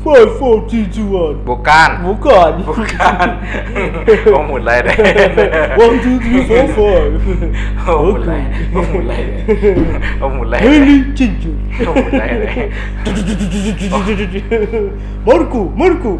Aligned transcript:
Five, 0.00 0.40
four, 0.40 0.64
three, 0.64 0.88
two, 0.88 1.12
one. 1.12 1.44
Bukan. 1.44 2.00
Bukan. 2.00 2.64
Bukan. 2.64 3.28
oh 4.32 4.42
mulai 4.48 4.80
deh. 4.88 4.96
One, 5.76 6.00
two, 6.00 6.16
three, 6.16 6.40
four, 6.48 6.64
five. 6.80 7.20
Oh 7.84 8.16
mulai. 8.16 8.48
Oh 8.72 8.84
mulai. 8.96 9.20
deh. 9.28 9.44
Oh 10.24 10.32
mulai. 10.32 10.60
Heli 10.64 11.12
Cincu. 11.12 11.52
Oh 11.84 11.92
mulai 11.92 12.32
deh. 12.32 12.52
Marco, 15.28 15.68
Marco. 15.76 16.16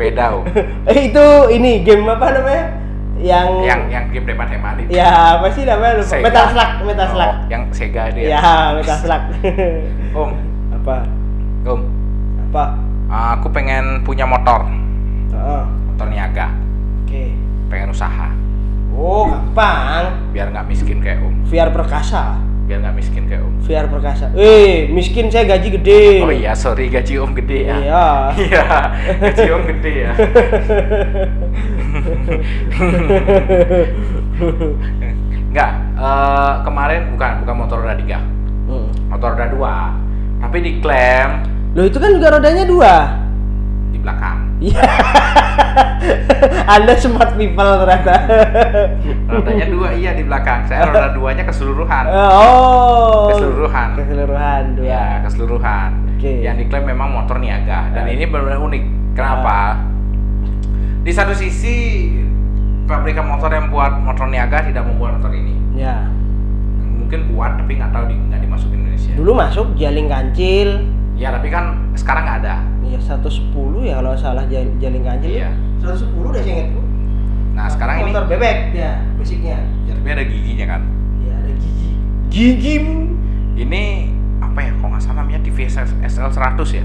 Beda 0.00 0.40
eh 0.88 1.12
itu 1.12 1.26
ini 1.52 1.84
game 1.84 2.08
apa 2.08 2.40
namanya? 2.40 2.64
Yang 3.20 3.48
Yang 3.68 3.80
yang 3.92 4.04
game 4.16 4.26
hemat-hemat 4.32 4.74
itu. 4.80 4.96
Ya, 4.96 5.36
apa 5.36 5.52
sih 5.52 5.68
namanya? 5.68 6.00
Lupa. 6.00 6.24
Metal 6.24 6.46
Slug, 6.56 6.70
Metal 6.88 7.08
Slug. 7.12 7.34
Oh, 7.36 7.52
yang 7.52 7.68
Sega 7.68 8.08
ya. 8.16 8.32
Ya, 8.32 8.80
Metal 8.80 8.96
Slug. 8.96 9.22
Om, 10.16 10.30
apa? 10.72 11.04
om. 11.68 11.84
Apa? 12.48 12.89
Aku 13.10 13.50
pengen 13.50 14.02
punya 14.02 14.22
motor, 14.22 14.70
Heeh. 15.28 15.62
motor 15.84 16.06
niaga. 16.06 16.54
Oke. 17.02 17.34
Pengen 17.66 17.90
usaha, 17.90 18.30
Oh, 18.90 19.26
gampang. 19.26 20.30
biar 20.30 20.46
nggak 20.48 20.66
miskin 20.66 20.98
kayak 20.98 21.18
om. 21.18 21.34
VR 21.44 21.70
perkasa. 21.70 22.38
Biar 22.64 22.78
nggak 22.80 22.94
miskin 22.94 23.26
kayak 23.26 23.42
om. 23.42 23.54
VR 23.60 23.86
perkasa. 23.86 24.30
Eh, 24.32 24.86
miskin 24.88 25.26
saya 25.26 25.42
gaji 25.48 25.68
gede. 25.72 26.22
Oh 26.22 26.30
iya, 26.30 26.54
sorry 26.54 26.86
gaji 26.86 27.18
om 27.18 27.34
gede 27.34 27.66
ya. 27.66 27.76
Iya. 27.76 28.06
Iya, 28.38 28.64
gaji 29.20 29.46
om 29.50 29.62
gede 29.66 29.92
ya. 30.00 30.12
Enggak, 35.50 35.70
eh, 35.98 36.52
kemarin 36.62 37.00
bukan 37.10 37.30
bukan 37.42 37.54
motor 37.56 37.76
roda 37.82 37.94
tiga, 37.96 38.18
Hmm. 38.70 38.86
motor 39.10 39.34
roda 39.34 39.46
dua, 39.50 39.76
tapi 40.38 40.56
diklaim 40.62 41.42
Loh, 41.70 41.84
itu 41.86 41.96
kan 41.96 42.10
juga 42.10 42.28
rodanya 42.32 42.64
dua. 42.64 42.94
di 43.90 43.98
belakang. 43.98 44.38
Iya. 44.60 44.86
Anda 46.74 46.94
smart 46.94 47.34
people 47.34 47.70
ternyata. 47.82 48.14
Rodanya 49.26 49.66
dua 49.66 49.88
iya 49.92 50.14
di 50.14 50.22
belakang. 50.22 50.62
Saya 50.64 50.86
roda 50.86 51.10
duanya 51.10 51.42
keseluruhan. 51.42 52.04
Oh. 52.06 53.34
Keseluruhan. 53.34 53.88
Keseluruhan 53.98 54.62
dua. 54.74 54.84
Ya, 54.86 55.04
keseluruhan. 55.22 55.90
Oke. 56.14 56.32
Yang 56.40 56.56
diklaim 56.64 56.86
memang 56.86 57.08
motor 57.10 57.36
niaga 57.38 57.90
dan 57.90 58.06
Ah. 58.06 58.10
ini 58.10 58.24
benar-benar 58.24 58.62
unik. 58.62 58.82
Kenapa? 59.14 59.58
Di 61.02 61.10
satu 61.10 61.34
sisi 61.34 62.06
pabrikan 62.84 63.26
motor 63.26 63.50
yang 63.50 63.70
buat 63.70 63.98
motor 63.98 64.28
niaga 64.28 64.62
tidak 64.62 64.86
membuat 64.86 65.18
motor 65.18 65.34
ini. 65.34 65.58
Ya. 65.74 66.06
Mungkin 66.78 67.34
buat 67.34 67.58
tapi 67.58 67.74
nggak 67.74 67.90
tahu 67.90 68.04
di 68.06 68.14
nggak 68.14 68.40
dimasukin 68.40 68.78
Indonesia. 68.86 69.12
Dulu 69.18 69.30
masuk 69.34 69.66
jaling 69.74 70.06
kancil. 70.06 70.68
Ya 71.20 71.28
tapi 71.36 71.52
kan 71.52 71.92
sekarang 71.92 72.24
nggak 72.24 72.38
ada. 72.40 72.64
Iya 72.80 72.96
110 72.96 73.52
ya 73.84 74.00
kalau 74.00 74.16
salah 74.16 74.48
jaling 74.48 75.04
kancil. 75.04 75.28
Iya. 75.28 75.52
110 75.84 76.32
deh 76.32 76.42
ingetku. 76.48 76.80
Nah 77.52 77.68
sekarang 77.68 78.00
ini 78.00 78.16
motor 78.16 78.24
bebek 78.24 78.72
dia 78.72 79.04
basicnya. 79.20 79.60
ya, 79.84 79.92
tapi 80.00 80.08
ada 80.16 80.24
giginya 80.24 80.66
kan. 80.76 80.82
Iya 81.20 81.34
ada 81.44 81.52
gigi. 81.60 81.90
Gigimu. 82.32 82.98
Ini 83.60 83.82
apa 84.40 84.58
ya? 84.64 84.72
Kalau 84.80 84.88
nggak 84.96 85.02
salah 85.04 85.20
namanya 85.20 85.44
TVS 85.44 85.76
SL 86.08 86.32
100 86.32 86.80
ya. 86.80 86.84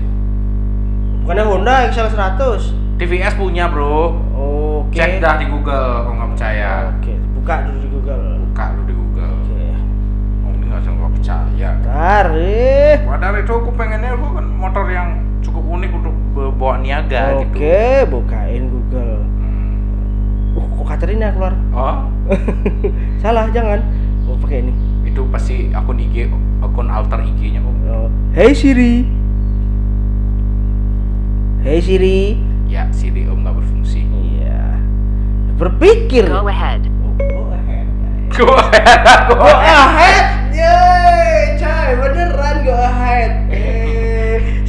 Bukannya 1.23 1.43
Honda 1.47 1.87
XL 1.95 2.11
100. 2.11 2.99
TVS 2.99 3.39
punya 3.39 3.71
bro. 3.71 4.19
Oke. 4.35 4.99
Cek 4.99 5.23
dah 5.23 5.39
di 5.39 5.47
Google 5.47 6.03
kalau 6.03 6.15
nggak 6.19 6.29
percaya. 6.35 6.91
Oke, 6.91 7.15
buka 7.39 7.71
dulu 7.71 7.77
di 7.79 7.87
Google. 7.87 8.34
Nggak 11.55 11.73
percaya. 11.79 11.87
Tarik. 11.87 12.97
Padahal 13.07 13.35
itu 13.39 13.53
aku 13.53 13.69
pengennya 13.73 14.09
aku 14.11 14.27
kan 14.33 14.45
motor 14.45 14.85
yang 14.87 15.09
cukup 15.39 15.63
unik 15.63 15.91
untuk 15.93 16.13
bawa 16.35 16.75
niaga 16.77 17.39
gitu. 17.39 17.55
Oke, 17.55 17.83
bukain 18.11 18.63
Google. 18.67 19.23
Hmm. 19.23 20.57
Uh, 20.57 20.67
kok 20.67 20.85
Katrina 20.87 21.31
keluar? 21.31 21.53
Oh, 21.71 22.11
Salah, 23.23 23.47
jangan. 23.49 23.79
Oh, 24.25 24.35
pakai 24.35 24.61
ini. 24.61 24.73
itu 25.05 25.23
pasti 25.31 25.71
akun 25.71 25.95
IG, 25.95 26.27
akun 26.59 26.91
alter 26.91 27.23
IG-nya 27.23 27.63
om. 27.63 27.71
Oh. 27.87 28.07
Hey 28.35 28.51
Siri. 28.51 29.07
Hey 31.63 31.79
Siri. 31.79 32.35
Ya, 32.67 32.83
Siri 32.91 33.23
om 33.25 33.39
nggak 33.39 33.55
berfungsi. 33.55 34.03
Iya. 34.03 34.75
Berpikir. 35.55 36.27
Go 36.27 36.43
ahead. 36.45 36.83
Oh, 36.83 37.15
go 37.15 37.41
ahead. 37.55 37.87
Go 38.35 38.45
ahead, 38.51 38.99
go 39.31 39.35
Go 39.39 39.47
ahead. 39.47 39.87
ahead. 39.87 41.04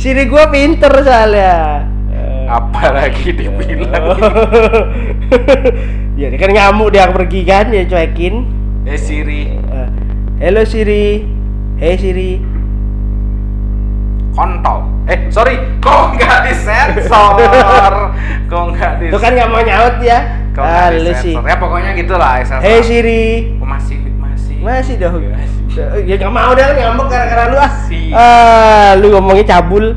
Eh, 0.07 0.15
Siri 0.15 0.31
gua 0.31 0.47
pinter 0.47 1.03
soalnya. 1.03 1.83
Eh. 2.15 2.47
Apalagi 2.47 3.35
dibilang. 3.35 4.15
ya 6.21 6.31
dia 6.31 6.39
kan 6.39 6.51
ngamuk 6.55 6.95
dia 6.95 7.11
pergi 7.11 7.43
kan 7.43 7.75
ya 7.75 7.83
cuekin. 7.91 8.47
Eh 8.87 8.95
Siri, 8.95 9.51
Eh, 9.51 9.89
Hello 10.39 10.63
Siri. 10.63 11.27
Hey 11.83 11.99
Siri. 11.99 12.39
kontol. 14.31 14.87
Eh, 15.11 15.27
sorry, 15.27 15.59
kok 15.83 16.15
nggak 16.15 16.55
disensor? 16.55 17.35
Kok 18.47 18.65
nggak 18.79 18.93
disensor? 19.03 19.11
Tuh 19.11 19.19
kan 19.19 19.31
nggak 19.35 19.51
mau 19.51 19.59
nyaut 19.59 19.99
ya. 19.99 20.39
Kok 20.55 20.63
nggak 20.63 20.87
Ah, 20.87 20.91
disensor? 20.95 21.43
Ya 21.43 21.57
pokoknya 21.59 21.91
gitulah 21.99 22.47
sensor. 22.47 22.63
Hey 22.63 22.79
Siri. 22.85 23.59
Oh, 23.59 23.67
masih 23.67 23.99
masih. 24.23 24.57
Masih 24.63 24.95
dong. 25.03 25.19
Masih. 25.35 25.56
Ya 25.77 26.15
nggak 26.17 26.33
mau 26.33 26.57
kan 26.57 26.73
ngambek 26.73 27.07
gara-gara 27.13 27.43
lu 27.53 27.57
ah. 27.61 27.69
Masih. 27.69 28.07
Ah, 28.17 28.91
lu 28.97 29.07
ngomongnya 29.13 29.45
cabul. 29.45 29.93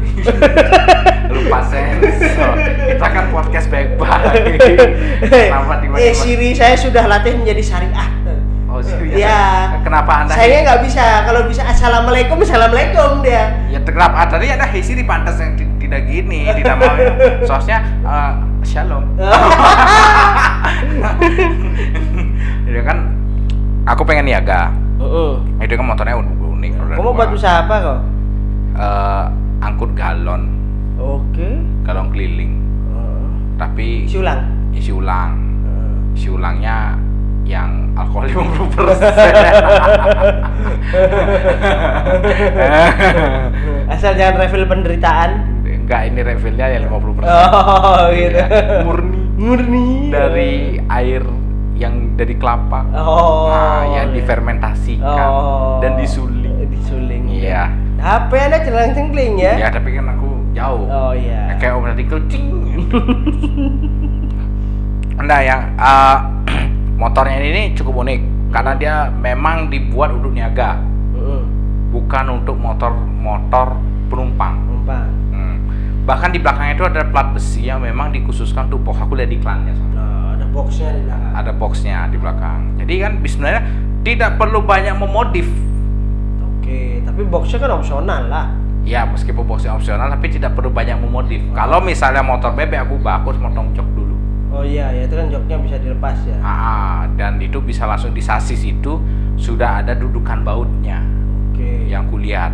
Lupa 1.34 1.60
sensor. 1.72 2.54
Kita 2.60 3.08
kan 3.08 3.26
podcast 3.32 3.68
baik-baik. 3.72 4.60
Kenapa 5.24 5.74
di 5.80 5.88
eh 5.96 6.12
Siri 6.12 6.52
saya 6.52 6.76
sudah 6.76 7.08
latih 7.08 7.38
menjadi 7.40 7.62
syariah. 7.64 8.10
Oh, 8.70 8.84
Siri. 8.84 9.18
Iya. 9.18 9.82
Kenapa 9.82 10.26
Anda 10.26 10.36
Saya 10.36 10.62
nggak 10.68 10.80
bisa. 10.84 11.06
Kalau 11.26 11.42
bisa 11.48 11.64
assalamualaikum, 11.66 12.38
assalamualaikum 12.44 13.24
dia. 13.26 13.56
Ya 13.72 13.80
kenapa 13.82 14.30
tadi 14.30 14.52
ada 14.52 14.66
hey 14.68 14.82
Siri 14.84 15.08
pantas 15.08 15.40
yang 15.42 15.56
ti- 15.58 15.70
tidak 15.82 16.06
gini, 16.06 16.50
tidak 16.60 16.76
mau. 16.78 16.94
Soalnya 17.50 17.78
eh, 18.04 18.32
shalom. 18.68 19.06
Jadi 22.68 22.80
kan 22.90 22.98
aku 23.90 24.02
pengen 24.06 24.28
niaga. 24.30 24.70
Heeh. 25.00 25.32
Itu 25.64 25.74
kan 25.74 25.86
motornya 25.86 26.16
unik. 26.20 26.72
Kamu 26.96 27.12
buat 27.14 27.32
usaha 27.32 27.64
apa 27.64 27.76
kok? 27.80 28.00
Eh, 28.76 29.26
angkut 29.60 29.92
galon, 29.94 30.44
Oke. 30.96 31.60
galon 31.84 32.12
keliling. 32.12 32.54
Tapi 33.56 34.08
Isi 34.08 34.20
ulang. 34.20 34.40
isi 34.72 34.92
ulang. 34.92 35.32
Eh. 35.68 36.16
Isi 36.16 36.28
ulangnya 36.28 36.96
yang 37.44 37.92
alkohol 37.92 38.30
50%. 38.32 39.04
Asal 43.90 44.14
jangan 44.16 44.36
refill 44.40 44.64
penderitaan. 44.64 45.32
Enggak, 45.66 46.02
ini 46.08 46.22
refillnya 46.22 46.66
ya 46.70 46.80
50%. 46.86 47.26
Oh, 47.26 48.14
gitu. 48.14 48.38
Iya, 48.38 48.46
murni 48.86 49.20
Murni. 49.36 49.88
dari 50.14 50.54
air 50.86 51.24
yang 51.80 52.20
dari 52.20 52.36
kelapa. 52.36 52.84
Oh. 52.92 53.48
Nah, 53.48 53.88
yang 53.88 54.12
difermentasikan 54.12 55.30
Oh. 55.32 55.80
dan 55.80 55.96
disuling. 55.96 56.68
Disuling. 56.68 57.24
Iya. 57.32 57.72
HP 58.00 58.32
Anda 58.36 58.60
celang 58.64 58.92
cengkling 58.92 59.40
ya? 59.40 59.56
Ya, 59.56 59.68
tapi 59.72 59.96
kan 59.96 60.12
aku 60.12 60.28
jauh. 60.52 60.84
Oh 60.88 61.12
iya. 61.16 61.56
Kayak 61.56 61.80
om 61.80 61.88
tadi 61.88 62.04
kucing. 62.04 62.46
nah, 65.20 65.40
yang 65.40 65.62
eh, 65.76 66.18
motornya 66.96 67.40
ini 67.40 67.76
cukup 67.76 68.04
unik 68.04 68.20
karena 68.50 68.72
dia 68.76 68.94
memang 69.12 69.70
dibuat 69.70 70.10
untuk 70.16 70.32
niaga, 70.34 70.80
Heeh. 71.16 71.42
bukan 71.92 72.26
untuk 72.42 72.56
motor-motor 72.56 73.78
penumpang. 74.10 74.56
Numpang. 74.64 75.08
Hmm. 75.30 75.56
Bahkan 76.08 76.30
di 76.34 76.40
belakangnya 76.42 76.74
itu 76.76 76.86
ada 76.88 77.02
plat 77.06 77.30
besi 77.30 77.68
yang 77.68 77.84
memang 77.84 78.10
dikhususkan 78.10 78.68
untuk. 78.72 78.96
Aku 78.96 79.14
lihat 79.14 79.30
iklannya. 79.30 79.76
soalnya. 79.76 79.98
Ada 80.00 80.19
boxnya 80.60 80.90
di 80.92 81.02
belakang. 81.08 81.32
Ada 81.40 81.52
boxnya 81.56 81.98
di 82.12 82.18
belakang. 82.20 82.60
Jadi 82.84 82.94
kan 83.00 83.12
sebenarnya 83.24 83.62
tidak 84.04 84.32
perlu 84.36 84.60
banyak 84.60 84.96
memodif. 85.00 85.48
Oke, 86.44 87.00
tapi 87.08 87.22
boxnya 87.24 87.58
kan 87.64 87.72
opsional 87.80 88.22
lah. 88.28 88.48
Ya 88.84 89.06
meskipun 89.08 89.44
boxnya 89.48 89.76
opsional 89.76 90.12
tapi 90.12 90.28
tidak 90.32 90.56
perlu 90.56 90.72
banyak 90.72 91.00
memodif. 91.00 91.40
Kalau 91.56 91.80
misalnya 91.80 92.24
motor 92.24 92.52
bebek 92.52 92.90
aku 92.90 92.96
bagus 93.00 93.40
motong 93.40 93.72
jok 93.72 93.88
dulu. 93.96 94.16
Oh 94.50 94.66
iya, 94.66 94.90
ya 94.90 95.06
itu 95.06 95.14
kan 95.14 95.30
joknya 95.30 95.56
bisa 95.62 95.78
dilepas 95.78 96.18
ya. 96.26 96.38
Ah, 96.42 97.06
dan 97.16 97.38
itu 97.38 97.62
bisa 97.62 97.86
langsung 97.86 98.12
di 98.12 98.20
sasis 98.20 98.66
itu 98.66 98.98
sudah 99.38 99.86
ada 99.86 99.94
dudukan 99.94 100.42
bautnya 100.42 101.06
Oke. 101.54 101.86
yang 101.86 102.10
kulihat. 102.10 102.50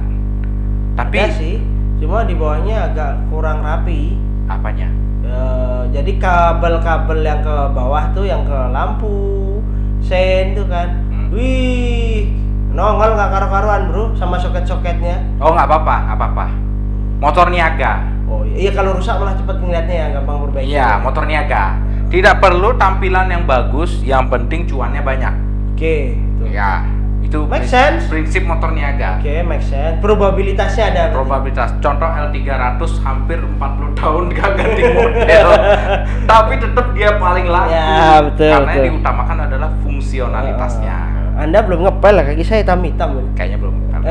Tapi 0.99 1.17
Ada 1.17 1.39
sih, 1.39 1.63
cuma 2.03 2.27
di 2.27 2.35
bawahnya 2.35 2.91
agak 2.91 3.11
kurang 3.31 3.63
rapi. 3.63 4.19
apanya? 4.45 4.91
Eh, 5.25 5.81
jadi 5.89 6.11
kabel-kabel 6.21 7.19
yang 7.25 7.41
ke 7.41 7.55
bawah 7.73 8.13
tuh 8.13 8.25
yang 8.29 8.45
ke 8.45 8.57
lampu, 8.69 9.59
sen 10.05 10.53
tuh 10.53 10.69
kan. 10.69 11.01
Hmm. 11.09 11.33
Wih, 11.33 12.29
nongol 12.71 13.17
nggak 13.17 13.29
karu-karuan 13.33 13.81
bro, 13.89 14.03
sama 14.13 14.37
soket-soketnya. 14.37 15.25
Oh 15.41 15.51
nggak 15.51 15.65
apa-apa, 15.65 15.95
nggak 16.05 16.17
apa-apa. 16.21 16.45
Motor 17.17 17.49
niaga. 17.49 18.05
Oh 18.29 18.45
iya 18.45 18.69
kalau 18.73 18.97
rusak 18.97 19.17
malah 19.17 19.37
cepet 19.37 19.57
ngeliatnya 19.61 19.95
ya 19.95 20.07
gampang 20.19 20.37
perbaiki. 20.45 20.69
Iya, 20.73 20.89
motor 21.01 21.23
niaga. 21.25 21.77
Tidak 22.05 22.35
perlu 22.37 22.77
tampilan 22.77 23.27
yang 23.33 23.43
bagus, 23.49 24.05
yang 24.05 24.29
penting 24.29 24.69
cuannya 24.69 25.01
banyak. 25.01 25.33
Oke. 25.73 26.15
itu. 26.15 26.43
Ya, 26.53 26.85
itu 27.25 27.41
Make 27.43 27.65
prinsip- 27.65 27.73
sense. 27.73 28.03
prinsip 28.05 28.43
motor 28.45 28.69
niaga. 28.69 29.17
Oke, 29.17 29.41
make 29.41 29.61
sense. 29.61 29.97
Probabilitasnya 29.97 30.83
ada. 30.87 31.01
berarti. 31.03 31.15
Probabilitas 31.15 31.69
contoh 31.79 32.05
L300 32.05 32.79
hampir 33.01 33.37
40 33.41 33.57
tahun 33.95 34.23
gak 34.31 34.49
ganti 34.53 34.81
model. 34.87 35.47
Tapi 36.31 36.53
tetap 36.55 36.85
dia 36.93 37.09
paling 37.15 37.45
laku. 37.45 37.73
Ya, 37.73 38.21
betul, 38.21 38.45
Karena 38.47 38.69
yang 38.69 38.77
betul. 38.77 38.93
diutamakan 38.93 39.37
adalah 39.43 39.69
fungsionalitasnya. 39.81 40.97
Eh, 41.35 41.41
Anda 41.41 41.59
belum 41.59 41.79
ngepel 41.83 42.13
lah 42.13 42.23
kaki 42.23 42.43
saya 42.43 42.61
hitam 42.61 42.79
hitam. 42.79 43.09
Kayaknya 43.33 43.57
belum 43.57 43.75
ngepel. 43.81 44.01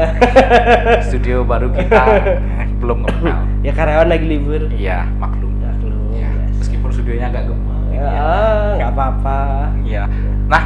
Studio 1.07 1.37
baru 1.43 1.71
kita 1.71 2.03
eh, 2.35 2.69
belum 2.77 2.99
ngepel. 3.01 3.37
ya 3.63 3.73
karyawan 3.73 4.09
lagi 4.11 4.27
libur. 4.27 4.63
Iya, 4.69 5.07
maklum. 5.15 5.55
Maklum, 5.57 6.13
Ya, 6.13 6.29
meskipun 6.53 6.91
studionya 6.91 7.31
agak 7.31 7.47
gemuk. 7.47 7.73
Ya, 7.89 8.03
ah, 8.05 8.69
nggak 8.75 8.91
apa-apa. 8.91 9.39
Iya. 9.81 10.05
Nah, 10.45 10.63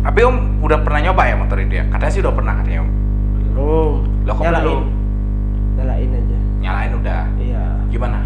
tapi 0.00 0.20
Om 0.24 0.36
udah 0.62 0.78
pernah 0.80 1.00
nyoba 1.02 1.22
ya 1.24 1.34
motor 1.36 1.58
itu 1.58 1.74
ya? 1.76 1.84
Katanya 1.88 2.12
sih 2.12 2.20
udah 2.20 2.34
pernah 2.34 2.52
katanya 2.58 2.80
Om. 2.82 2.90
Belum. 3.52 3.92
Loh, 4.24 4.34
kok 4.34 4.42
Nyalain. 4.44 4.62
belum? 4.64 4.82
Nyalain 5.76 6.10
aja. 6.12 6.38
Nyalain 6.58 6.92
udah. 6.94 7.22
Iya. 7.38 7.64
Gimana? 7.88 8.18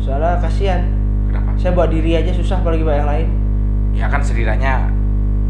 Soalnya 0.00 0.40
kasihan. 0.40 0.82
Kenapa? 1.28 1.50
Saya 1.56 1.72
bawa 1.72 1.86
diri 1.86 2.10
aja 2.16 2.32
susah 2.32 2.58
apalagi 2.58 2.82
bawa 2.82 2.96
yang 2.96 3.08
lain. 3.08 3.28
Ya 3.90 4.06
kan 4.06 4.22
setidaknya 4.22 4.88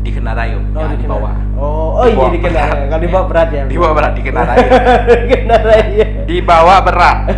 dikendarai 0.01 0.57
Om, 0.57 0.65
jangan 0.73 0.97
dikendarai. 0.97 1.05
dibawa. 1.05 1.33
Oh, 1.61 2.01
oh 2.01 2.07
iya 2.09 2.27
dikendarai. 2.33 2.83
Kalau 2.89 3.03
dibawa 3.05 3.25
berat 3.29 3.49
ya. 3.53 3.63
Dibawa 3.69 3.93
berat 3.93 4.13
dikendarai. 4.17 4.57
dikendarai 5.29 5.85
ya. 5.93 6.07
Dibawa 6.25 6.75
berat. 6.81 7.19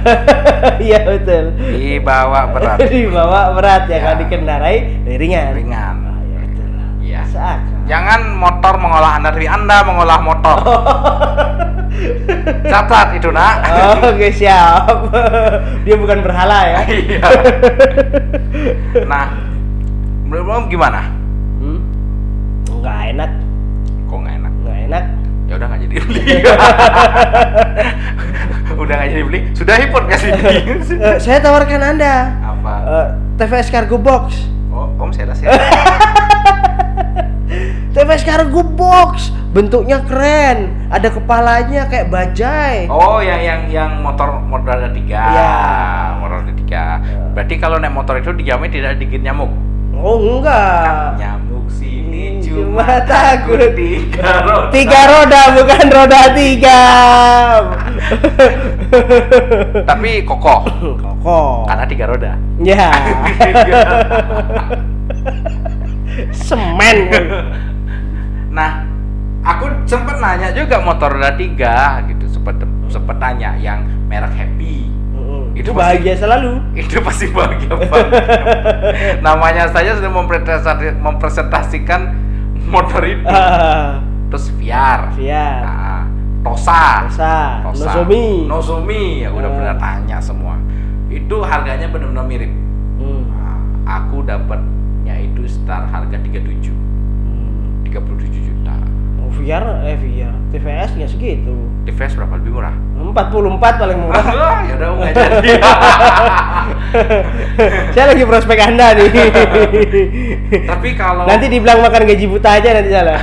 Iya 0.79 0.99
betul. 1.03 1.45
Dibawa 1.59 2.41
berat. 2.55 2.79
dibawa 2.95 3.41
berat 3.53 3.83
ya. 3.91 3.93
Ya. 3.93 3.99
Kalau 3.99 4.17
dikendarai 4.23 4.77
ringan. 5.11 5.47
Ringan. 5.59 5.95
Ah, 6.07 6.19
iya 6.23 6.39
betul. 6.39 6.69
Iya. 7.03 7.21
Seakan. 7.27 7.72
Jangan 7.93 8.41
motor 8.41 8.81
mengolah 8.81 9.21
Anda, 9.21 9.29
tapi 9.29 9.45
Anda 9.45 9.85
mengolah 9.85 10.19
motor. 10.25 10.57
Catat 12.73 13.21
itu, 13.21 13.29
Nak. 13.29 13.55
Oh, 13.69 14.17
Oke 14.17 14.33
siap. 14.33 15.13
Dia 15.85 16.01
bukan 16.01 16.25
berhala 16.25 16.73
ya. 16.73 16.81
Iya. 17.05 17.21
Nah, 19.05 19.37
menurut 20.25 20.65
Om 20.65 20.73
gimana? 20.73 21.05
Hmm? 21.61 21.85
Nggak 22.81 22.99
enak, 23.13 23.31
Kok 24.09 24.19
nggak 24.25 24.35
enak? 24.41 24.53
nggak 24.65 24.79
enak. 24.89 25.05
Ya 25.45 25.53
udah 25.61 25.67
nggak 25.69 25.81
jadi 25.85 25.97
beli. 26.01 26.25
udah 28.83 28.95
nggak 28.97 29.11
jadi 29.13 29.25
beli. 29.29 29.41
Sudah 29.53 29.75
hipot 29.77 30.05
kasih. 30.09 30.33
Eh, 30.33 31.17
saya 31.21 31.45
tawarkan 31.45 31.85
anda 31.85 32.41
Apa? 32.41 32.73
eh, 32.89 33.07
TVS 33.37 33.69
Cargo 33.69 34.01
Box. 34.01 34.49
Oh, 34.73 34.89
Om 34.97 35.13
saya 35.13 35.37
ya. 35.37 35.53
TVS 38.03 38.27
Cargo 38.27 38.67
Box 38.67 39.31
bentuknya 39.55 40.03
keren, 40.03 40.91
ada 40.91 41.07
kepalanya 41.07 41.87
kayak 41.87 42.11
bajai. 42.11 42.91
Oh, 42.91 43.23
yang 43.23 43.39
yang 43.39 43.61
yang 43.71 43.91
motor 44.03 44.43
motor 44.43 44.75
ada 44.75 44.91
tiga. 44.91 45.23
Iya. 45.23 45.55
Motor 46.19 46.37
ada 46.43 46.51
tiga. 46.59 46.99
Berarti 47.31 47.55
kalau 47.63 47.79
naik 47.79 47.95
motor 47.95 48.19
itu 48.19 48.35
dijamin 48.35 48.75
tidak 48.75 48.99
digigit 48.99 49.23
nyamuk. 49.23 49.55
Oh 49.95 50.19
enggak. 50.19 51.15
Nyamuk 51.15 51.71
sini 51.71 52.43
Cuma 52.43 52.83
cuma 52.83 53.07
takut 53.07 53.71
tiga 53.79 54.51
roda. 54.51 54.75
Tiga 54.75 55.01
roda 55.07 55.43
bukan 55.55 55.85
roda 55.95 56.21
tiga. 56.35 56.81
Tapi 59.87 60.27
kokoh 60.27 60.67
Kokoh. 60.99 61.71
karena 61.71 61.85
tiga 61.87 62.05
roda. 62.11 62.35
Ya. 62.67 62.91
Semen. 66.51 66.99
Nah, 68.53 68.85
aku 69.43 69.65
sempet 69.85 70.17
nanya 70.19 70.53
juga 70.53 70.77
motor 70.79 71.09
roda 71.11 71.33
tiga 71.35 72.05
gitu, 72.05 72.29
sempet 72.29 72.61
sempet 72.87 73.17
tanya 73.17 73.57
yang 73.57 73.81
merek 74.05 74.31
Happy. 74.31 74.93
Mm-mm. 75.13 75.57
Itu 75.57 75.73
bahagia 75.73 76.13
selalu. 76.15 76.61
Itu 76.85 77.01
pasti 77.01 77.27
bahagia 77.29 77.73
banget. 77.73 78.13
Namanya 79.27 79.65
saja 79.67 79.97
sudah 79.97 80.13
mempresentasi- 80.13 80.97
mempresentasikan 80.97 82.13
motor 82.63 83.01
itu. 83.03 83.25
Ah, 83.25 84.01
Terus 84.29 84.49
VR. 84.55 85.13
Fiat. 85.13 85.61
Nah, 85.61 86.03
Tosa. 86.43 87.05
Tosa. 87.05 87.35
Tosa. 87.63 87.85
Nozomi. 87.87 88.25
Nozomi. 88.45 89.05
Ya 89.21 89.29
udah 89.29 89.45
Ah. 89.47 89.55
pernah 89.55 89.77
tanya 89.77 90.19
semua. 90.19 90.57
Itu 91.09 91.41
harganya 91.41 91.87
benar-benar 91.87 92.25
mirip. 92.25 92.53
Hmm. 92.97 93.29
Nah, 93.29 93.61
aku 94.01 94.25
dapatnya 94.25 95.17
itu 95.19 95.45
sekitar 95.45 95.85
harga 95.87 96.17
37 96.17 96.73
Hmm. 96.73 96.81
37 97.93 98.41
juta. 98.41 98.75
Oh, 99.21 99.29
VR, 99.31 99.85
eh 99.85 99.95
VR, 99.95 100.33
TVS 100.49 100.97
nggak 100.97 101.11
segitu. 101.11 101.53
Device 101.85 102.17
berapa 102.17 102.41
lebih 102.41 102.57
murah? 102.57 102.75
44 102.97 103.77
paling 103.77 103.99
murah. 104.01 104.25
Ah, 104.25 104.59
ya 104.65 104.75
udah 104.79 104.89
nggak 104.95 105.13
jadi. 105.13 105.53
saya 107.93 108.05
lagi 108.09 108.25
prospek 108.25 108.59
anda 108.63 108.95
nih. 108.95 109.11
Tapi 110.65 110.89
kalau 110.95 111.27
nanti 111.27 111.47
dibilang 111.47 111.83
makan 111.83 112.03
gaji 112.07 112.25
buta 112.25 112.51
aja 112.57 112.69
nanti 112.73 112.91
salah. 112.91 113.19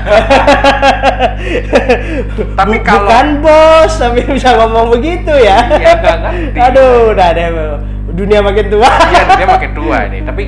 Tapi 2.53 2.75
Bu- 2.77 2.85
kalau- 2.85 3.07
bukan 3.07 3.27
bos, 3.41 3.91
tapi 3.95 4.19
bisa 4.27 4.53
ngomong 4.55 4.93
begitu 4.93 5.31
ya. 5.33 5.57
Iya. 5.71 5.95
Aduh, 6.69 7.15
udah 7.15 7.27
deh. 7.33 7.47
Dunia 8.11 8.39
makin 8.41 8.65
tua. 8.67 8.89
Iya, 8.89 9.21
dia 9.35 9.47
makin 9.47 9.71
tua 9.71 9.97
ini. 10.05 10.19
Tapi 10.21 10.43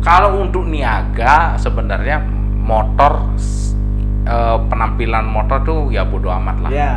kalau 0.00 0.40
untuk 0.40 0.64
niaga 0.64 1.56
sebenarnya 1.56 2.20
motor 2.64 3.12
eh, 4.24 4.58
penampilan 4.66 5.22
motor 5.22 5.60
tuh 5.62 5.78
ya 5.88 6.02
bodo 6.02 6.32
amat 6.32 6.56
lah. 6.58 6.70
ya. 6.72 6.92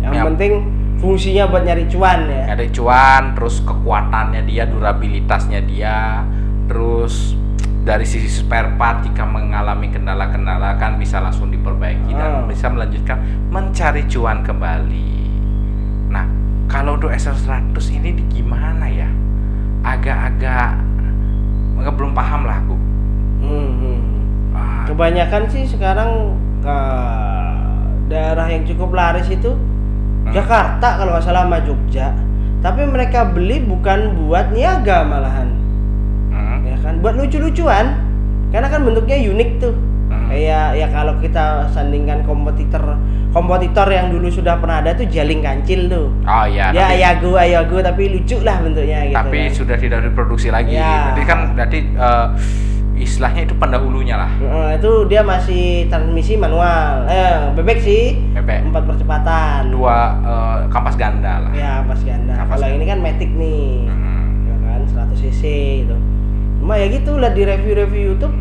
Yang 0.00 0.14
Yang- 0.14 0.26
penting 0.30 0.52
fungsinya 0.96 1.44
buat 1.46 1.62
nyari 1.62 1.84
cuan 1.86 2.20
ya. 2.24 2.42
Ada 2.48 2.64
cuan, 2.70 3.22
terus 3.34 3.58
kekuatannya 3.60 4.42
dia, 4.44 4.64
durabilitasnya 4.64 5.60
dia, 5.60 6.22
terus 6.64 7.34
dari 7.82 8.06
sisi 8.06 8.30
spare 8.30 8.72
part 8.74 9.02
jika 9.02 9.22
mengalami 9.22 9.90
kendala-kendala 9.90 10.78
kan 10.78 10.96
bisa 10.96 11.20
langsung 11.20 11.50
diperbaiki 11.50 12.14
dan 12.14 12.30
Ah. 12.40 12.46
bisa 12.46 12.70
melanjutkan 12.70 13.18
mencari 13.50 14.06
cuan 14.06 14.40
kembali. 14.40 15.12
Nah, 16.08 16.24
kalau 16.64 16.96
untuk 16.96 17.10
SL100 17.10 17.74
ini 17.92 18.14
di- 18.14 18.28
gimana 18.30 18.86
ya? 18.86 19.10
Agak-agak 19.84 20.80
agak 21.76 21.92
belum 21.92 22.12
paham 22.12 22.46
lah 22.46 22.56
aku. 22.56 22.76
Hmm, 23.44 23.93
hmm. 24.84 24.86
Ah, 24.86 24.88
Kebanyakan 24.92 25.42
sih 25.48 25.64
sekarang 25.64 26.10
ke 26.60 26.76
daerah 28.06 28.46
yang 28.46 28.64
cukup 28.64 28.92
laris 28.92 29.28
itu 29.28 29.52
Hmm. 30.24 30.32
Jakarta 30.32 30.96
kalau 30.96 31.12
nggak 31.12 31.20
salah 31.22 31.44
sama 31.44 31.60
Jogja. 31.60 32.08
Tapi 32.64 32.88
mereka 32.88 33.28
beli 33.28 33.60
bukan 33.60 34.16
buat 34.16 34.56
niaga 34.56 35.04
malahan, 35.04 35.52
hmm, 36.32 36.64
ya 36.64 36.76
kan? 36.80 36.96
Buat 37.04 37.20
lucu-lucuan. 37.20 37.92
Karena 38.48 38.72
kan 38.72 38.88
bentuknya 38.88 39.20
unik 39.20 39.50
tuh. 39.60 39.76
hmm. 40.08 40.32
Kayak 40.32 40.80
ya 40.80 40.88
kalau 40.88 41.20
kita 41.20 41.68
sandingkan 41.68 42.24
kompetitor 42.24 42.96
kompetitor 43.36 43.84
yang 43.92 44.08
dulu 44.08 44.32
sudah 44.32 44.56
pernah 44.56 44.80
ada 44.80 44.96
tuh 44.96 45.04
Jaling 45.04 45.44
Kancil 45.44 45.92
tuh. 45.92 46.08
Oh 46.24 46.46
iya, 46.48 46.72
Dia 46.72 46.88
tapi, 46.88 46.94
ayago 46.96 47.30
ayago 47.36 47.76
tapi 47.84 48.02
lucu 48.08 48.40
lah 48.40 48.64
bentuknya 48.64 49.04
gitu. 49.04 49.16
tapi 49.20 49.38
kan. 49.44 49.52
sudah 49.52 49.76
tidak 49.76 50.00
diproduksi 50.08 50.48
lagi. 50.48 50.72
Ya. 50.72 51.12
Berarti 51.12 51.22
kan 51.28 51.38
berarti 51.52 51.78
eh, 51.84 52.26
istilahnya 52.94 53.42
itu 53.46 53.54
pendahulunya 53.58 54.14
lah. 54.14 54.30
Heeh, 54.38 54.68
itu 54.78 54.92
dia 55.10 55.20
masih 55.26 55.90
transmisi 55.90 56.38
manual. 56.38 57.06
Eh, 57.10 57.50
bebek 57.58 57.78
sih. 57.82 58.18
Bebek. 58.38 58.70
Empat 58.70 58.82
percepatan. 58.86 59.74
Dua 59.74 59.96
eh, 60.22 60.56
kampas 60.70 60.94
ganda 60.94 61.42
lah. 61.42 61.52
Ya, 61.52 61.82
pas 61.82 62.00
ganda. 62.00 62.32
Kampas 62.38 62.62
Kalau 62.62 62.68
ini 62.70 62.84
kan 62.86 62.98
Matic 63.02 63.30
nih. 63.34 63.90
Hmm. 63.90 64.46
Ya 64.46 64.54
kan 64.62 64.80
100 65.10 65.18
cc 65.18 65.42
itu. 65.86 65.96
Cuma 66.62 66.80
ya 66.80 66.86
gitu 66.88 67.18
lah 67.18 67.34
di 67.34 67.42
review-review 67.44 68.14
YouTube 68.14 68.36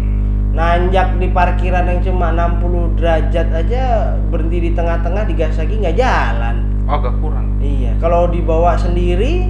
nanjak 0.53 1.17
di 1.17 1.27
parkiran 1.33 1.89
yang 1.89 1.99
cuma 2.05 2.29
60 2.29 2.93
derajat 3.01 3.47
aja 3.49 4.13
berhenti 4.29 4.69
di 4.69 4.71
tengah-tengah 4.77 5.25
digas 5.25 5.57
lagi 5.57 5.75
nggak 5.81 5.97
jalan. 5.97 6.55
Oh, 6.85 7.01
agak 7.01 7.17
kurang. 7.19 7.57
Iya, 7.57 7.97
kalau 7.97 8.29
dibawa 8.29 8.77
sendiri 8.77 9.49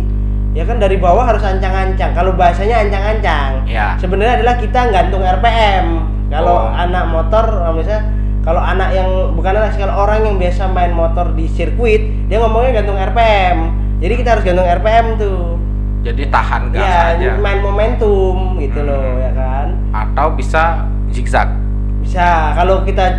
ya 0.53 0.63
kan 0.63 0.77
dari 0.77 0.97
bawah 0.97 1.25
harus 1.25 1.41
ancang-ancang. 1.41 2.13
Kalau 2.13 2.33
bahasanya 2.33 2.85
ancang-ancang. 2.85 3.65
Ya. 3.65 3.97
Sebenarnya 3.97 4.41
adalah 4.41 4.55
kita 4.57 4.89
gantung 4.89 5.21
RPM. 5.21 5.85
Kalau 6.29 6.65
Oh. 6.65 6.73
anak 6.73 7.09
motor 7.09 7.45
eh, 7.61 7.73
misalnya 7.73 8.03
kalau 8.43 8.59
anak 8.59 8.89
yang 8.91 9.09
bukan 9.33 9.53
anak 9.55 9.73
kalau 9.73 10.03
orang 10.03 10.25
yang 10.25 10.35
biasa 10.37 10.67
main 10.67 10.91
motor 10.91 11.31
di 11.31 11.45
sirkuit, 11.47 12.27
dia 12.27 12.37
ngomongnya 12.37 12.81
gantung 12.81 12.97
RPM. 12.97 13.57
Jadi 13.97 14.13
kita 14.15 14.29
harus 14.35 14.43
gantung 14.43 14.67
RPM 14.67 15.05
tuh. 15.15 15.55
Jadi 16.03 16.27
tahan 16.27 16.75
gas 16.75 16.83
ya, 16.83 17.15
aja. 17.15 17.29
main 17.39 17.63
momentum 17.63 18.59
gitu 18.59 18.83
loh, 18.83 18.99
Hmm. 18.99 19.23
ya 19.23 19.31
kan? 19.31 19.67
Atau 19.95 20.35
bisa 20.35 20.83
zigzag. 21.09 21.47
Bisa 22.03 22.51
kalau 22.53 22.83
kita 22.83 23.15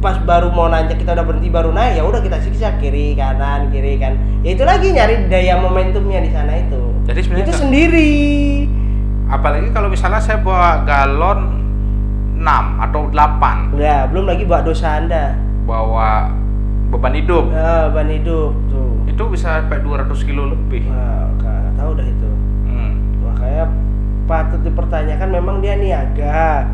pas 0.00 0.16
baru 0.18 0.48
mau 0.48 0.66
nanjak 0.66 0.96
kita 0.96 1.12
udah 1.12 1.22
berhenti 1.22 1.48
baru 1.48 1.70
naik 1.70 1.92
ya 1.94 2.02
udah 2.02 2.18
kita 2.18 2.40
siksa 2.40 2.72
kiri 2.76 3.12
kanan 3.12 3.68
kiri 3.68 3.96
kan 3.96 4.16
ya 4.40 4.50
itu 4.50 4.64
lagi 4.64 4.88
nyari 4.90 5.28
daya 5.28 5.56
momentumnya 5.56 6.20
di 6.20 6.30
sana 6.30 6.56
itu 6.56 6.80
Jadi 7.04 7.20
sebenarnya 7.20 7.44
itu 7.44 7.54
sendiri. 7.54 8.12
apalagi 9.26 9.68
kalau 9.70 9.86
misalnya 9.86 10.18
saya 10.18 10.38
bawa 10.38 10.82
galon 10.82 11.40
6 12.34 12.48
atau 12.80 13.00
8 13.06 13.76
Ya, 13.76 14.08
belum 14.08 14.24
lagi 14.26 14.42
bawa 14.42 14.62
dosa 14.62 14.96
Anda. 14.96 15.36
bawa 15.62 16.32
beban 16.88 17.14
hidup 17.14 17.52
Ah, 17.52 17.86
ban 17.86 18.08
hidup 18.08 18.56
tuh. 18.66 19.04
itu 19.04 19.22
bisa 19.28 19.60
sampai 19.60 19.78
200 19.78 20.08
kilo 20.24 20.48
lebih 20.48 20.88
nggak 20.88 21.76
tahu 21.76 21.90
dah 21.92 22.04
itu. 22.04 22.30
Hmm. 22.64 22.92
Makanya 23.22 23.64
patut 24.24 24.60
dipertanyakan 24.60 25.28
memang 25.30 25.56
dia 25.60 25.76
niaga. 25.76 26.64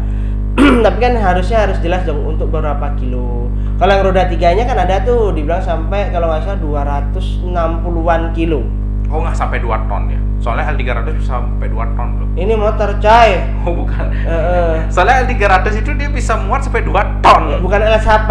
Tapi 0.84 0.98
kan 0.98 1.12
harusnya 1.14 1.58
harus 1.62 1.78
jelas 1.78 2.02
dong 2.02 2.24
untuk 2.24 2.48
berapa 2.48 2.96
kilo. 2.96 3.48
Kalau 3.76 3.92
yang 3.92 4.04
roda 4.04 4.24
tiganya 4.24 4.64
kan 4.64 4.78
ada 4.78 5.00
tuh 5.00 5.30
dibilang 5.30 5.60
sampai 5.60 6.08
kalau 6.08 6.28
nggak 6.28 6.42
salah 6.42 6.58
260-an 6.58 8.32
kilo. 8.32 8.64
oh 9.06 9.22
nggak 9.22 9.36
sampai 9.36 9.60
2 9.60 9.70
ton 9.86 10.02
ya 10.08 10.18
soalnya 10.36 10.66
L300 10.68 11.06
bisa 11.14 11.38
sampai 11.38 11.70
2 11.70 11.78
ton 11.94 12.08
loh 12.16 12.26
Ini 12.34 12.58
motor 12.58 12.90
coy. 12.98 13.30
oh 13.62 13.72
bukan 13.76 14.06
Eh, 14.18 14.34
eh. 14.34 14.72
soalnya 14.90 15.22
L300 15.22 15.78
itu 15.78 15.90
dia 15.92 16.10
bisa 16.10 16.34
muat 16.36 16.60
sampai 16.60 16.82
2 16.82 16.90
ton 17.22 17.42
Bukan 17.62 17.80
alas 17.80 18.02
HP. 18.10 18.30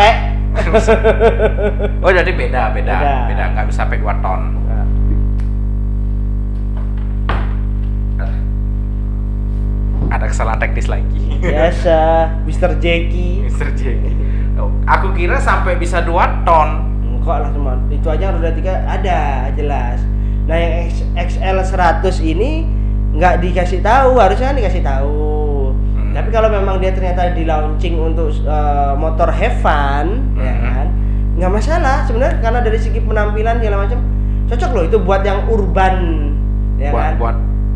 oh 1.98 2.10
jadi 2.10 2.28
beda 2.28 2.62
beda 2.72 2.92
Beda. 2.94 3.16
beda 3.28 3.44
nggak 3.54 3.66
bisa 3.70 3.80
sampai 3.84 3.98
2 3.98 4.20
ton 4.20 4.42
ada 10.08 10.26
kesalahan 10.26 10.60
teknis 10.60 10.86
lagi 10.86 11.38
Biasa, 11.38 11.98
Mr. 12.48 12.78
Jackie. 12.78 13.46
Mr. 13.46 13.70
J 13.74 13.82
Oh, 14.56 14.72
aku 14.86 15.12
kira 15.12 15.36
sampai 15.36 15.76
bisa 15.76 16.00
2 16.00 16.16
ton 16.44 16.70
Enggak 17.04 17.38
lah 17.42 17.50
teman, 17.50 17.78
itu 17.90 18.06
aja 18.06 18.30
roda 18.30 18.54
tiga 18.54 18.86
ada 18.86 19.50
jelas. 19.52 19.98
Nah 20.46 20.54
yang 20.56 20.86
XL 21.18 21.58
100 21.58 22.06
ini 22.22 22.70
nggak 23.12 23.42
dikasih 23.42 23.82
tahu, 23.82 24.22
harusnya 24.22 24.54
kan 24.54 24.58
dikasih 24.62 24.86
tahu. 24.86 25.74
Hmm. 25.74 26.14
Tapi 26.14 26.30
kalau 26.30 26.54
memang 26.54 26.78
dia 26.78 26.94
ternyata 26.94 27.34
di 27.34 27.42
launching 27.44 27.98
untuk 27.98 28.30
uh, 28.46 28.94
motor 28.94 29.34
have 29.34 29.58
fun, 29.58 30.38
ya 30.38 30.54
Hmm. 30.54 30.62
kan, 30.62 30.88
nggak 31.36 31.50
masalah 31.52 32.06
sebenarnya 32.06 32.38
karena 32.40 32.60
dari 32.62 32.78
segi 32.78 33.00
penampilan 33.02 33.58
segala 33.58 33.78
macam 33.82 34.00
cocok 34.46 34.70
loh 34.72 34.84
itu 34.86 34.98
buat 35.02 35.22
yang 35.26 35.40
urban, 35.50 35.96
ya 36.78 36.94
buat 36.94 37.02
kan. 37.02 37.14
buat 37.18 37.36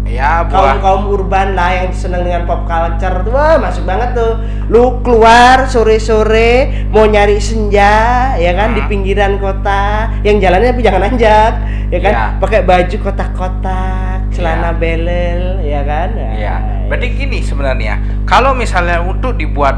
ya 0.09 0.41
kaum 0.43 0.57
buat 0.57 0.77
kaum 0.81 1.03
urban 1.07 1.53
lah 1.53 1.69
yang 1.71 1.93
seneng 1.93 2.25
dengan 2.25 2.43
pop 2.43 2.65
culture 2.65 3.21
tuh 3.21 3.29
wah 3.29 3.61
masuk 3.61 3.85
banget 3.85 4.17
tuh 4.17 4.41
lu 4.65 4.99
keluar 4.99 5.69
sore 5.69 6.01
sore 6.01 6.51
mau 6.89 7.05
nyari 7.05 7.37
senja 7.37 8.33
ya 8.35 8.51
kan 8.51 8.73
di 8.73 8.81
Hmm. 8.81 8.89
pinggiran 8.89 9.37
kota 9.37 10.09
yang 10.25 10.41
jalannya 10.41 10.73
tapi 10.73 10.81
jangan 10.81 11.01
nanjak 11.05 11.53
ya 11.87 11.99
kan 11.99 12.13
Iya. 12.13 12.25
pakai 12.41 12.61
baju 12.65 12.95
kotak-kotak 12.99 14.19
celana 14.29 14.73
Iya. 14.73 14.77
belel 14.77 15.43
ya 15.61 15.81
kan 15.83 16.09
Iya, 16.15 16.55
Nah, 16.57 16.85
berarti 16.89 17.07
gini 17.13 17.39
sebenarnya. 17.39 17.93
Kalau 18.25 18.57
misalnya 18.57 18.99
untuk 18.99 19.37
dibuat 19.37 19.77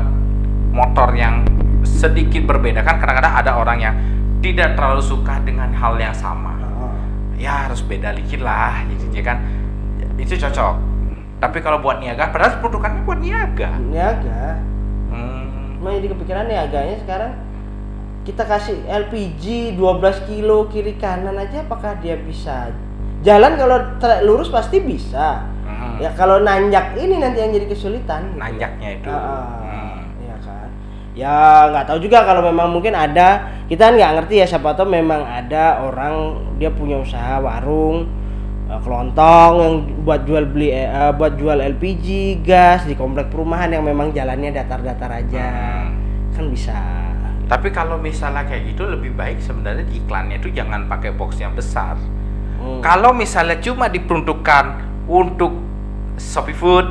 motor 0.71 1.11
yang 1.11 1.43
sedikit 1.83 2.47
berbeda 2.47 2.79
kan 2.81 2.95
kadang-kadang 2.97 3.35
ada 3.35 3.51
orang 3.53 3.77
yang 3.77 3.95
tidak 4.39 4.73
terlalu 4.73 5.03
suka 5.03 5.43
dengan 5.43 5.69
hal 5.71 5.99
yang 5.99 6.15
sama. 6.15 6.55
oh. 6.73 6.95
Ya 7.35 7.67
harus 7.67 7.83
beda 7.83 8.15
dikit 8.15 8.39
lah, 8.39 8.87
gitu 8.87 9.11
ya 9.11 9.23
kan. 9.23 9.37
Itu 10.15 10.35
cocok. 10.35 10.75
Tapi 11.37 11.57
kalau 11.57 11.79
buat 11.79 11.97
niaga, 11.97 12.29
padahal 12.29 12.59
produkannya 12.59 13.01
buat 13.01 13.17
niaga. 13.17 13.71
niaga 13.81 14.61
Hmm, 15.09 15.75
Cuma 15.75 15.91
jadi 15.91 16.07
kepikiran 16.07 16.45
niaganya 16.45 16.95
sekarang 16.99 17.31
kita 18.21 18.45
kasih 18.45 18.77
LPG 18.85 19.75
12 19.75 19.81
kilo 20.23 20.69
kiri 20.69 20.95
kanan 20.95 21.35
aja 21.35 21.61
apakah 21.61 21.97
dia 21.97 22.15
bisa 22.15 22.69
jalan 23.19 23.57
kalau 23.57 23.77
tra- 23.97 24.21
lurus 24.21 24.47
pasti 24.47 24.77
bisa 24.77 25.41
hmm. 25.65 25.99
ya 25.99 26.13
kalau 26.13 26.39
nanjak 26.39 26.93
ini 26.95 27.17
nanti 27.17 27.41
yang 27.41 27.51
jadi 27.51 27.65
kesulitan 27.67 28.29
gitu. 28.29 28.39
Nanjaknya 28.39 28.89
itu. 28.93 29.09
Ah, 29.09 29.57
Hmm. 29.59 29.99
iya 30.21 30.35
kan 30.37 30.69
ya 31.11 31.35
nggak 31.67 31.85
tahu 31.85 31.99
juga 31.99 32.23
kalau 32.23 32.45
memang 32.45 32.69
mungkin 32.69 32.93
ada 32.93 33.41
kita 33.65 33.89
nggak 33.89 34.11
ngerti 34.15 34.35
ya 34.37 34.45
siapa 34.47 34.71
tahu 34.71 34.87
memang 34.87 35.25
ada 35.25 35.81
orang 35.81 36.13
dia 36.55 36.69
punya 36.69 37.01
usaha 37.01 37.35
warung 37.35 38.05
kelontong 38.79 39.51
yang 39.57 39.73
buat 40.01 40.23
jual 40.23 40.47
beli 40.47 40.71
eh, 40.71 40.85
eh, 40.85 41.11
buat 41.11 41.35
jual 41.35 41.59
LPG 41.59 42.07
gas 42.39 42.85
di 42.85 42.93
komplek 42.93 43.27
perumahan 43.27 43.67
yang 43.69 43.83
memang 43.83 44.09
jalannya 44.09 44.53
datar-datar 44.53 45.11
aja 45.11 45.43
Hmm. 45.43 45.91
kan 46.31 46.45
bisa 46.47 46.77
Tapi 47.45 47.67
kalau 47.67 47.99
misalnya 47.99 48.47
kayak 48.47 48.71
gitu 48.71 48.87
lebih 48.87 49.11
baik 49.11 49.43
sebenarnya 49.43 49.83
di 49.83 49.99
iklannya 49.99 50.39
itu 50.39 50.47
jangan 50.49 50.87
pakai 50.87 51.11
box 51.11 51.35
yang 51.35 51.51
besar. 51.51 51.99
Hmm. 52.55 52.79
Kalau 52.79 53.11
misalnya 53.11 53.59
cuma 53.59 53.91
diperuntukkan 53.91 54.79
untuk 55.03 55.51
Shopee 56.15 56.55
Food, 56.55 56.87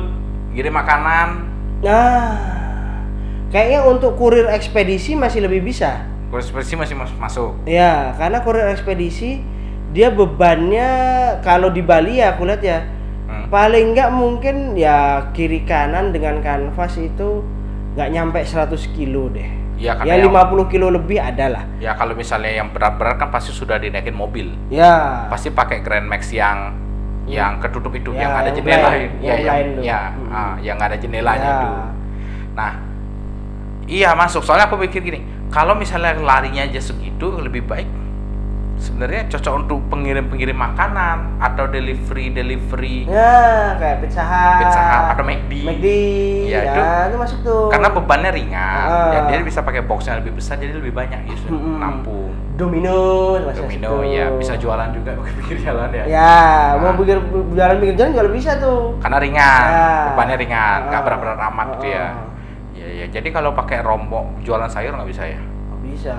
kirim 0.51 0.69
makanan, 0.71 1.49
nah 1.81 2.37
kayaknya 3.49 3.81
untuk 3.83 4.13
kurir 4.15 4.45
ekspedisi 4.47 5.15
masih 5.15 5.41
lebih 5.41 5.63
bisa 5.63 6.05
konspirasi 6.29 6.77
masih 6.77 6.93
mas- 6.93 7.17
masuk. 7.17 7.57
Ya, 7.65 8.13
karena 8.15 8.39
kurir 8.39 8.69
ekspedisi 8.69 9.41
dia 9.91 10.07
bebannya 10.07 10.89
kalau 11.39 11.67
di 11.67 11.83
Bali 11.83 12.19
ya 12.19 12.33
aku 12.33 12.47
lihat 12.47 12.63
ya 12.63 12.79
Hmm. 13.27 13.47
paling 13.47 13.95
nggak 13.95 14.11
mungkin 14.11 14.75
ya 14.75 15.31
kiri 15.31 15.63
kanan 15.63 16.11
dengan 16.11 16.43
kanvas 16.43 16.95
itu 16.95 17.39
nggak 17.95 18.09
nyampe 18.11 18.43
100 18.43 18.91
kilo 18.91 19.31
deh. 19.31 19.47
Ya, 19.75 19.95
Ya 19.95 20.03
karena 20.03 20.13
yang- 20.19 20.27
50 20.29 20.67
kilo 20.67 20.91
lebih 20.91 21.15
ada 21.15 21.47
lah. 21.47 21.63
Ya 21.79 21.95
kalau 21.95 22.11
misalnya 22.11 22.51
yang 22.51 22.69
berat-berat 22.69 23.15
kan 23.15 23.31
pasti 23.31 23.49
sudah 23.49 23.79
dinaikin 23.79 24.13
mobil. 24.13 24.51
Ya. 24.67 25.25
Pasti 25.27 25.47
pakai 25.47 25.79
Grand 25.79 26.05
Max 26.05 26.27
yang 26.29 26.75
yang 27.23 27.63
ketutup 27.63 27.95
itu, 27.95 28.11
Ya, 28.11 28.27
yang 28.27 28.31
ada 28.35 28.49
yang 28.51 28.55
jendela, 28.59 28.89
blind, 28.91 29.13
ya, 29.23 29.31
yang 29.31 29.39
yang, 29.39 29.67
ya, 29.79 29.99
Hmm. 30.11 30.27
ah, 30.29 30.55
yang 30.59 30.77
ada 30.77 30.95
jendelanya 30.97 31.39
Ya. 31.45 31.55
itu. 31.55 31.69
Nah, 32.51 32.71
iya 33.87 34.09
masuk. 34.11 34.43
Soalnya 34.43 34.67
aku 34.67 34.75
pikir 34.81 34.99
gini, 35.01 35.19
kalau 35.47 35.71
misalnya 35.73 36.17
larinya 36.17 36.61
aja 36.61 36.81
segitu, 36.81 37.31
lebih 37.39 37.63
baik 37.63 37.87
sebenarnya 38.81 39.29
cocok 39.29 39.53
untuk 39.59 39.79
pengirim-pengirim 39.87 40.57
makanan 40.57 41.37
atau 41.37 41.69
delivery 41.69 42.33
delivery 42.33 43.05
Ya, 43.05 43.77
kayak 43.77 44.01
Pizza 44.01 44.21
Hut. 44.21 44.57
Pizza 44.59 44.81
Hut 44.81 45.03
atau 45.13 45.23
McD. 45.23 45.53
McD. 45.61 45.87
Ya, 46.49 46.57
Ya, 46.57 46.61
itu- 46.65 46.85
itu 47.07 47.17
masuk 47.19 47.39
tuh. 47.41 47.63
karena 47.69 47.87
bebannya 47.87 48.31
ringan 48.31 48.83
Ah. 48.83 49.11
ya 49.11 49.19
dia 49.29 49.45
bisa 49.45 49.61
pakai 49.61 49.81
box 49.81 50.03
yang 50.03 50.17
lebih 50.17 50.33
besar 50.33 50.57
jadi 50.57 50.73
lebih 50.73 50.91
banyak 50.91 51.29
gitu 51.29 51.53
Mm-mm. 51.53 51.77
nampung 51.77 52.33
Domino 52.51 53.37
domino 53.47 54.01
ya 54.03 54.29
bisa 54.31 54.53
jualan 54.55 54.89
juga 54.91 55.13
pakai 55.17 55.33
pinggir 55.35 55.57
jalan 55.61 55.89
ya 55.91 56.03
Ya, 56.03 56.33
mau 56.75 56.89
Nah. 56.89 56.95
pikir 56.95 57.17
jalan 57.53 57.75
pinggir 57.77 57.95
jalan 57.95 58.11
juga 58.11 58.23
bisa 58.29 58.51
tuh. 58.57 58.97
karena 58.97 59.17
ringan 59.17 59.63
Ya. 59.63 59.85
bebannya 60.09 60.35
ringan 60.37 60.79
nggak 60.87 60.99
Ah. 60.99 61.05
berat-berat 61.05 61.39
amat 61.47 61.67
gitu 61.75 61.87
ya 61.87 62.05
ya 62.73 62.87
ya 62.97 63.05
jadi 63.11 63.29
kalau 63.29 63.51
pakai 63.51 63.79
rombong 63.79 64.41
jualan 64.41 64.65
sayur 64.65 64.91
nggak 64.91 65.05
bisa 65.07 65.23
ya 65.23 65.39
bisa. 65.81 66.13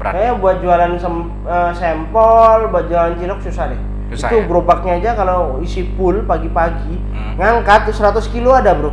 Kayaknya 0.00 0.34
buat 0.36 0.56
jualan 0.58 0.92
sem- 0.96 1.30
eh, 1.42 1.72
sampel, 1.72 2.58
buat 2.68 2.84
jualan 2.86 3.14
cilok 3.14 3.40
susah 3.42 3.64
deh. 3.68 3.80
Susah 4.08 4.26
itu 4.26 4.36
ya? 4.36 4.44
gerobaknya 4.46 4.92
aja 4.96 5.10
kalau 5.14 5.40
isi 5.58 5.84
full 5.92 6.24
pagi-pagi 6.24 6.96
Hmm. 7.10 7.34
ngangkat 7.36 7.84
tuh 7.84 7.94
100 7.94 8.24
kilo 8.26 8.50
ada 8.52 8.72
bro. 8.72 8.88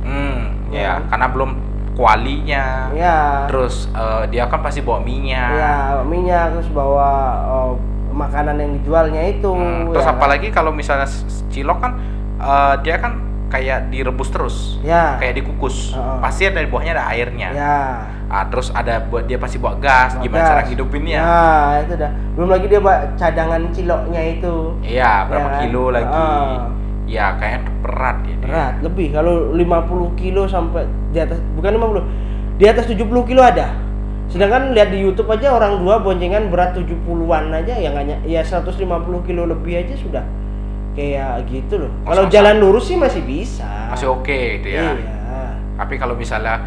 hmm 0.00 0.70
ya 0.70 0.80
Ya. 0.80 0.94
karena 1.06 1.26
belum 1.28 1.50
kualinya 1.94 2.88
Ya. 2.90 3.44
terus 3.46 3.86
eh, 3.88 4.24
dia 4.28 4.44
kan 4.44 4.60
pasti 4.60 4.80
bawa 4.80 4.98
minyak 4.98 5.50
Ya 5.54 5.74
minyak 6.02 6.52
terus 6.52 6.68
bawa 6.68 7.08
eh, 7.42 7.72
makanan 8.10 8.56
yang 8.56 8.70
dijualnya 8.74 9.22
itu. 9.26 9.48
Hmm, 9.48 9.90
terus 9.90 10.00
ya 10.00 10.06
kan? 10.06 10.14
apalagi 10.14 10.48
kalau 10.48 10.70
misalnya 10.70 11.08
cilok 11.48 11.78
kan 11.78 11.92
eh, 12.36 12.74
dia 12.80 12.96
kan 12.96 13.12
kayak 13.46 13.88
direbus 13.88 14.28
terus 14.28 14.56
Ya. 14.80 15.14
kayak 15.16 15.38
dikukus 15.38 15.92
Heeh. 15.92 16.18
pasti 16.20 16.42
ada 16.44 16.58
di 16.58 16.66
bawahnya 16.66 16.92
ada 16.94 17.04
airnya 17.10 17.48
Ya. 17.50 17.76
Ah, 18.34 18.44
terus 18.44 18.66
ada 18.68 18.98
buat 19.00 19.24
dia 19.24 19.38
pasti 19.38 19.56
bawa 19.56 19.78
gas 19.78 20.18
gimana 20.18 20.42
Gas. 20.42 20.48
cara 20.48 20.60
ngidupinnya 20.64 21.16
Ya, 21.16 21.46
itu 21.80 21.94
dah. 21.94 22.10
Belum 22.34 22.50
lagi 22.50 22.66
dia 22.66 22.80
bawa 22.80 22.96
cadangan 23.14 23.62
ciloknya 23.70 24.22
itu. 24.28 24.54
iya 24.82 25.22
berapa 25.24 25.38
Ya 25.40 25.52
kan? 25.52 25.60
kilo 25.62 25.84
lagi 25.88 26.10
Ah. 26.10 26.66
ya 27.06 27.26
kayaknya 27.36 27.60
berat 27.80 28.16
ya 28.18 28.34
dia. 28.34 28.42
Berat, 28.42 28.74
lebih. 28.82 29.06
Kalau 29.12 29.32
50 29.52 29.86
kilo 30.14 30.42
sampai 30.44 30.82
di 31.08 31.18
atas 31.20 31.38
bukan 31.54 31.70
50. 31.72 32.02
Di 32.54 32.66
atas 32.66 32.84
70 32.84 32.98
kilo 33.22 33.38
ada. 33.40 33.70
Sedangkan 34.26 34.72
lihat 34.72 34.90
di 34.90 34.98
YouTube 34.98 35.28
aja 35.28 35.52
orang 35.52 35.78
dua 35.78 36.00
boncengan 36.00 36.48
berat 36.48 36.74
70-an 36.74 37.54
aja 37.54 37.70
ya 37.72 37.88
nggak 37.88 38.04
ny- 38.04 38.24
ya 38.26 38.42
150 38.42 38.82
kilo 39.22 39.44
lebih 39.44 39.78
aja 39.78 39.94
sudah 39.94 40.24
kayak 40.92 41.46
gitu 41.46 41.76
loh. 41.76 41.90
Kalau 42.02 42.26
jalan 42.26 42.56
lurus 42.56 42.86
sih 42.86 42.96
masih 42.96 43.20
bisa. 43.20 43.66
masih 43.86 44.10
oke 44.10 44.34
gitu 44.58 44.68
ya 44.68 44.90
Iya. 44.90 45.14
tapi 45.76 45.94
kalau 45.94 46.14
misalnya 46.14 46.58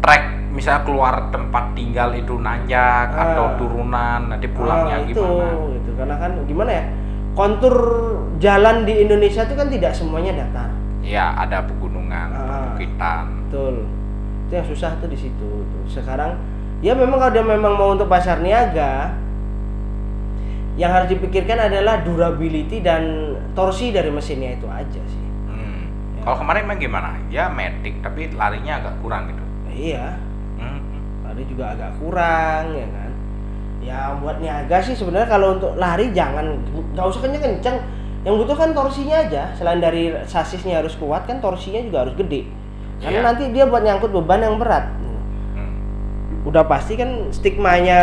trek 0.00 0.37
misalnya 0.48 0.82
keluar 0.82 1.14
tempat 1.28 1.72
tinggal 1.72 2.10
itu 2.10 2.34
nanjak 2.36 3.08
Ah. 3.10 3.32
atau 3.32 3.46
turunan 3.56 4.28
nanti 4.28 4.46
pulangnya 4.46 4.96
Ah, 4.96 5.04
itu, 5.04 5.18
gimana 5.18 5.72
gitu. 5.74 5.90
Karena 5.94 6.14
kan 6.16 6.30
gimana 6.44 6.70
ya? 6.70 6.84
Kontur 7.32 7.74
jalan 8.36 8.82
di 8.82 8.94
Indonesia 8.98 9.42
itu 9.42 9.54
kan 9.54 9.68
tidak 9.68 9.92
semuanya 9.92 10.32
datar. 10.36 10.70
ya 10.98 11.32
ada 11.34 11.62
pegunungan 11.62 12.28
Ah. 12.28 12.40
perbukitan 12.68 13.48
Betul. 13.48 13.74
Itu 14.44 14.52
yang 14.54 14.66
susah 14.66 14.90
tuh 14.96 15.06
di 15.06 15.16
situ. 15.16 15.48
tuh. 15.62 15.82
Sekarang 15.86 16.36
ya 16.80 16.92
memang 16.92 17.16
kalau 17.18 17.32
dia 17.32 17.42
memang 17.42 17.72
mau 17.72 17.90
untuk 17.90 18.06
pasar 18.06 18.38
niaga 18.38 19.16
yang 20.74 20.92
harus 20.92 21.08
dipikirkan 21.08 21.58
adalah 21.60 22.00
durability 22.00 22.78
dan 22.78 23.02
torsi 23.52 23.90
dari 23.90 24.08
mesinnya 24.08 24.54
itu 24.54 24.66
aja 24.66 25.02
sih 25.02 25.24
Hmm. 25.48 25.90
Ya. 26.14 26.22
Kalau 26.22 26.36
kemarin 26.38 26.60
emang 26.64 26.78
gimana? 26.78 27.10
Ya 27.28 27.48
medik 27.48 27.98
tapi 27.98 28.30
larinya 28.30 28.78
agak 28.78 28.94
kurang 29.00 29.26
gitu. 29.26 29.42
iya. 29.70 30.14
Lari 31.38 31.46
juga 31.46 31.70
agak 31.70 32.02
kurang 32.02 32.74
ya 32.74 32.86
kan 32.90 33.10
ya 33.78 33.98
buat 34.18 34.42
niaga 34.42 34.82
sih 34.82 34.98
sebenarnya 34.98 35.30
kalau 35.30 35.54
untuk 35.54 35.78
lari 35.78 36.10
jangan 36.10 36.58
nggak 36.92 37.06
usah 37.06 37.22
kenceng 37.22 37.38
kenceng 37.40 37.78
yang 38.26 38.34
butuh 38.34 38.58
kan 38.58 38.74
torsinya 38.74 39.22
aja 39.22 39.54
selain 39.54 39.78
dari 39.78 40.10
sasisnya 40.26 40.82
harus 40.82 40.98
kuat 40.98 41.24
kan 41.24 41.38
torsinya 41.38 41.78
juga 41.78 42.02
harus 42.02 42.18
gede 42.18 42.50
karena 42.98 43.22
Iya. 43.22 43.26
nanti 43.30 43.42
dia 43.54 43.64
buat 43.64 43.86
nyangkut 43.86 44.10
beban 44.10 44.42
yang 44.42 44.58
berat 44.58 44.90
Hmm. 45.54 45.78
udah 46.42 46.66
pasti 46.66 46.98
kan 46.98 47.30
stigmanya 47.30 48.02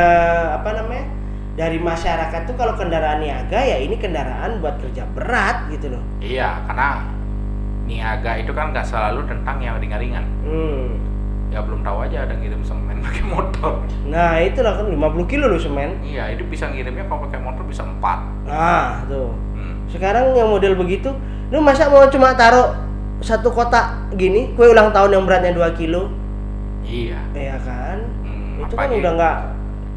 apa 0.55 0.71
namanya 0.73 1.11
dari 1.59 1.75
masyarakat 1.75 2.47
tuh 2.47 2.55
kalau 2.55 2.79
kendaraan 2.79 3.19
niaga 3.19 3.59
ya 3.59 3.75
ini 3.75 3.99
kendaraan 3.99 4.63
buat 4.63 4.79
kerja 4.79 5.03
berat 5.11 5.67
gitu 5.69 5.91
loh 5.91 6.03
Iya, 6.19 6.63
karena 6.65 7.03
niaga 7.83 8.39
itu 8.39 8.49
kan 8.49 8.71
nggak 8.71 8.87
selalu 8.87 9.27
tentang 9.27 9.59
yang 9.59 9.75
ringan-ringan. 9.77 10.23
hmm. 10.41 10.87
Ya 11.47 11.59
belum 11.59 11.81
tahu 11.81 11.97
aja 12.01 12.23
ada 12.23 12.33
ngirim 12.33 12.59
semen 12.61 12.99
pakai 13.05 13.23
motor. 13.23 13.79
nah 14.03 14.35
itulah 14.37 14.75
kan 14.75 14.85
50 14.85 14.97
kilo 15.25 15.45
loh 15.45 15.57
semen 15.57 15.97
Iya, 16.01 16.29
itu 16.29 16.43
bisa 16.43 16.67
ngirimnya 16.67 17.05
kalau 17.05 17.23
pakai 17.23 17.39
motor 17.39 17.63
bisa 17.63 17.81
empat. 17.81 18.19
nah 18.43 19.01
tuh 19.05 19.31
Hmm. 19.51 19.87
sekarang 19.87 20.33
yang 20.33 20.47
model 20.47 20.75
begitu 20.75 21.15
lu 21.47 21.59
masa 21.59 21.87
mau 21.87 22.03
cuma 22.05 22.33
taruh 22.33 22.75
satu 23.17 23.47
kotak 23.49 23.87
gini 24.13 24.51
kue 24.51 24.67
ulang 24.67 24.91
tahun 24.91 25.13
yang 25.13 25.23
beratnya 25.23 25.53
2 25.53 25.71
kilo 25.73 26.11
Iya. 26.81 27.17
ya 27.31 27.55
kan 27.57 27.97
Hmm, 28.21 28.61
itu 28.61 28.73
kan 28.73 28.89
udah 28.91 29.11
nggak 29.13 29.37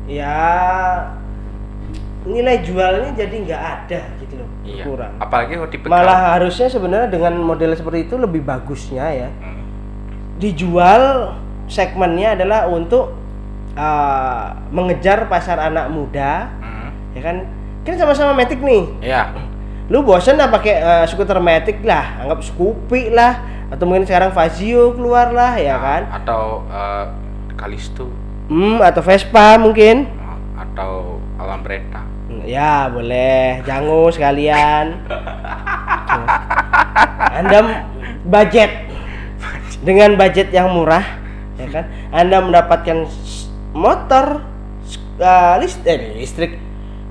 ya 0.07 0.38
nilai 2.25 2.61
jualnya 2.61 3.11
jadi 3.14 3.35
nggak 3.40 3.62
ada 3.62 4.00
gitu 4.19 4.35
loh 4.37 4.49
Iya. 4.62 4.85
kurang 4.85 5.12
Apalagi 5.19 5.57
kalau 5.57 5.69
tipe 5.69 5.87
malah 5.87 6.37
harusnya 6.37 6.69
sebenarnya 6.69 7.09
dengan 7.09 7.35
model 7.37 7.73
seperti 7.73 8.05
itu 8.05 8.14
lebih 8.14 8.40
bagusnya 8.43 9.05
ya 9.09 9.28
Hmm. 9.35 9.58
Dijual 10.38 11.35
segmennya 11.66 12.33
adalah 12.33 12.66
untuk 12.66 13.12
uh, 13.75 14.54
mengejar 14.71 15.26
pasar 15.26 15.59
anak 15.61 15.88
muda 15.88 16.47
Hmm. 16.59 16.88
ya 17.12 17.21
kan? 17.21 17.37
Kan 17.83 17.95
sama-sama 17.97 18.33
Matic 18.33 18.59
nih. 18.59 18.85
Iya. 19.02 19.23
lu 19.88 20.04
bosen 20.04 20.37
lah 20.37 20.49
pakai 20.49 20.75
uh, 20.78 21.04
skuter 21.04 21.37
Matic 21.38 21.80
lah 21.80 22.21
anggap 22.21 22.42
Scoopy 22.42 23.09
lah 23.09 23.40
atau 23.68 23.85
mungkin 23.85 24.04
sekarang 24.04 24.30
Fazio 24.30 24.92
keluar 24.92 25.30
lah 25.30 25.57
ya 25.57 25.73
Nah, 25.73 25.80
kan? 25.80 26.02
Atau 26.12 26.42
eh, 26.64 27.04
Kalisto 27.54 28.09
hmm 28.49 28.80
atau 28.80 29.00
Vespa 29.00 29.57
mungkin. 29.57 30.04
Atau 30.54 31.16
Alambretta. 31.37 32.00
ya 32.45 32.87
boleh. 32.87 33.61
Jango 33.64 34.09
sekalian. 34.09 35.04
Anda 37.38 37.85
budget 38.25 38.88
dengan 39.78 40.18
budget 40.18 40.50
yang 40.50 40.70
murah 40.70 41.04
ya 41.58 41.66
kan 41.70 41.85
anda 42.11 42.38
mendapatkan 42.38 43.06
motor 43.75 44.42
uh, 45.18 45.54
list- 45.58 45.87
eh, 45.87 46.14
listrik 46.16 46.58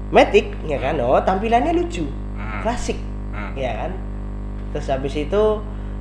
Matic 0.08 0.56
ya 0.64 0.80
kan 0.80 0.96
oh 1.04 1.20
tampilannya 1.20 1.76
lucu 1.76 2.08
Hmm. 2.38 2.64
klasik 2.64 2.96
Hmm. 3.36 3.52
ya 3.60 3.76
kan 3.76 3.92
terus 4.72 4.88
habis 4.88 5.14
itu 5.14 5.44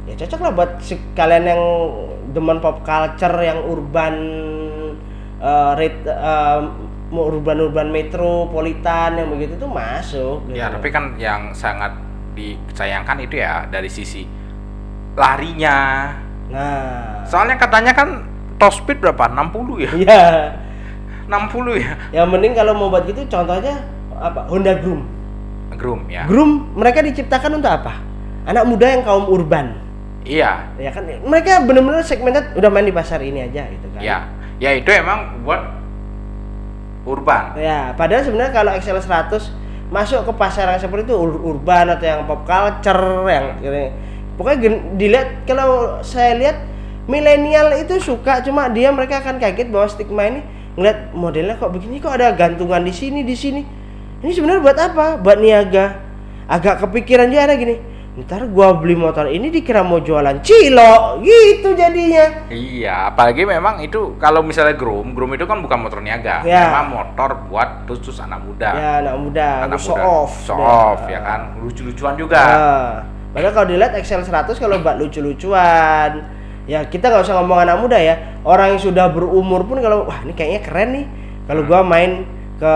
ya 0.07 0.15
cocok 0.15 0.41
lah 0.47 0.53
buat 0.55 0.71
kalian 1.19 1.45
yang 1.45 1.63
demen 2.31 2.63
pop 2.63 2.87
culture 2.87 3.35
yang 3.43 3.67
urban 3.67 4.15
uh, 5.43 5.75
rate 5.75 6.07
uh, 6.07 6.63
urban 7.11 7.59
urban 7.63 7.89
metropolitan 7.91 9.19
yang 9.19 9.29
begitu 9.31 9.55
tuh 9.59 9.71
masuk 9.71 10.43
gitu. 10.51 10.59
Ya, 10.59 10.71
tapi 10.71 10.91
kan 10.91 11.15
yang 11.19 11.51
sangat 11.55 11.95
disayangkan 12.35 13.23
itu 13.23 13.39
ya 13.39 13.67
dari 13.67 13.87
sisi 13.87 14.27
larinya. 15.15 16.11
Nah 16.47 17.25
Soalnya 17.25 17.57
katanya 17.57 17.91
kan 17.91 18.23
top 18.57 18.73
speed 18.73 18.99
berapa? 18.99 19.27
60 19.27 19.83
ya? 19.83 19.91
iya 19.97 20.23
60 21.27 21.35
ya? 21.77 21.93
yang 22.13 22.27
mending 22.27 22.55
kalau 22.55 22.73
mau 22.73 22.87
buat 22.87 23.03
gitu 23.05 23.27
contohnya 23.27 23.83
apa 24.15 24.47
Honda 24.47 24.79
Groom 24.79 25.03
Groom 25.75 26.07
ya. 26.07 26.25
Groom 26.25 26.73
mereka 26.73 27.03
diciptakan 27.03 27.59
untuk 27.59 27.69
apa 27.69 27.99
anak 28.45 28.65
muda 28.65 28.87
yang 28.87 29.03
kaum 29.03 29.27
urban 29.27 29.75
Iya. 30.23 30.71
ya 30.75 30.91
kan 30.91 31.03
mereka 31.23 31.63
benar-benar 31.63 32.03
segmented 32.03 32.51
udah 32.53 32.67
main 32.67 32.83
di 32.83 32.91
pasar 32.91 33.19
ini 33.21 33.43
aja 33.43 33.67
gitu 33.67 33.87
kan 33.91 34.01
Ya. 34.01 34.19
Ya 34.57 34.73
itu 34.73 34.89
emang 34.89 35.45
buat 35.45 35.61
urban. 37.05 37.55
Ya, 37.55 37.93
padahal 37.93 38.25
sebenarnya 38.25 38.51
kalau 38.51 38.73
Excel 38.73 38.97
100 38.97 39.53
masuk 39.87 40.27
ke 40.27 40.33
pasar 40.35 40.67
yang 40.67 40.81
seperti 40.81 41.07
itu 41.07 41.15
ur- 41.15 41.39
urban 41.47 41.87
atau 41.89 42.03
yang 42.03 42.25
pop 42.25 42.43
culture 42.43 43.03
yang 43.29 43.55
ini. 43.61 43.85
Pokoknya 44.37 44.59
gen- 44.61 44.85
dilihat 44.95 45.29
kalau 45.45 46.01
saya 46.01 46.37
lihat 46.37 46.57
milenial 47.05 47.73
itu 47.75 47.97
suka 47.99 48.45
cuma 48.45 48.69
dia 48.69 48.93
mereka 48.93 49.21
akan 49.21 49.41
kaget 49.41 49.69
bahwa 49.69 49.89
stigma 49.89 50.23
ini 50.27 50.41
ngeliat 50.77 51.17
modelnya 51.17 51.57
kok 51.57 51.73
begini 51.73 51.97
kok 51.99 52.13
ada 52.13 52.37
gantungan 52.37 52.85
di 52.85 52.93
sini 52.93 53.25
di 53.25 53.33
sini. 53.33 53.63
Ini 54.21 54.33
sebenarnya 54.33 54.61
buat 54.61 54.79
apa? 54.79 55.07
Buat 55.17 55.39
niaga. 55.41 55.97
Agak 56.47 56.85
kepikiran 56.85 57.27
juga 57.27 57.49
ada 57.49 57.57
gini. 57.57 57.77
Ntar 58.17 58.49
gua 58.49 58.73
beli 58.73 58.97
motor 58.97 59.29
ini 59.29 59.53
dikira 59.53 59.85
mau 59.85 60.01
jualan 60.01 60.41
cilok 60.41 61.21
gitu 61.21 61.77
jadinya. 61.77 62.49
Iya, 62.49 63.13
apalagi 63.13 63.45
memang 63.45 63.85
itu 63.85 64.17
kalau 64.17 64.41
misalnya 64.41 64.73
groom, 64.73 65.13
groom 65.13 65.37
itu 65.37 65.45
kan 65.45 65.61
bukan 65.61 65.85
motor 65.85 66.01
niaga, 66.01 66.41
Ya. 66.41 66.65
memang 66.65 66.97
motor 66.97 67.45
buat 67.45 67.85
khusus 67.85 68.17
anak 68.17 68.41
muda. 68.41 68.73
Ya 68.73 68.91
anak 69.05 69.17
muda, 69.21 69.49
anak 69.69 69.77
show 69.77 69.93
muda. 69.93 70.09
off. 70.09 70.33
show 70.49 70.57
off 70.57 71.05
ya 71.05 71.21
kan, 71.21 71.61
lucu-lucuan 71.61 72.17
juga. 72.17 72.41
Nah, 72.41 72.93
padahal 73.37 73.53
kalau 73.53 73.69
dilihat 73.69 73.93
Excel 73.93 74.25
100 74.25 74.57
kalau 74.57 74.81
buat 74.81 74.97
lucu-lucuan, 74.97 76.25
ya 76.65 76.81
kita 76.83 77.13
nggak 77.13 77.21
usah 77.21 77.37
ngomong 77.37 77.61
anak 77.63 77.77
muda 77.77 78.01
ya. 78.01 78.41
Orang 78.41 78.73
yang 78.73 78.81
sudah 78.81 79.13
berumur 79.13 79.69
pun 79.69 79.79
kalau 79.79 80.09
wah 80.09 80.25
ini 80.25 80.33
kayaknya 80.33 80.61
keren 80.65 80.89
nih. 80.97 81.07
Kalau 81.45 81.63
gua 81.63 81.85
main 81.85 82.25
ke 82.57 82.73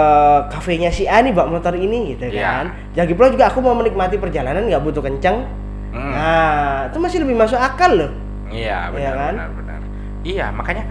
kafenya 0.53 0.92
si 0.92 1.09
A 1.09 1.25
nih 1.25 1.33
bawa 1.33 1.57
motor 1.57 1.73
ini 1.73 2.12
gitu 2.12 2.29
Iya. 2.29 2.44
kan. 2.44 2.66
Jadi 2.92 3.16
pula 3.16 3.33
juga 3.33 3.49
aku 3.49 3.64
mau 3.64 3.73
menikmati 3.73 4.20
perjalanan 4.20 4.68
nggak 4.68 4.85
butuh 4.85 5.01
kenceng. 5.01 5.49
Hmm. 5.90 6.12
Nah, 6.12 6.87
itu 6.87 7.01
masih 7.01 7.18
lebih 7.25 7.35
masuk 7.35 7.57
akal 7.57 7.96
loh. 7.96 8.12
Iya, 8.46 8.92
Iya 8.92 9.11
benar, 9.11 9.14
kan? 9.16 9.35
benar, 9.35 9.51
benar. 9.57 9.81
Iya, 10.20 10.46
makanya 10.53 10.85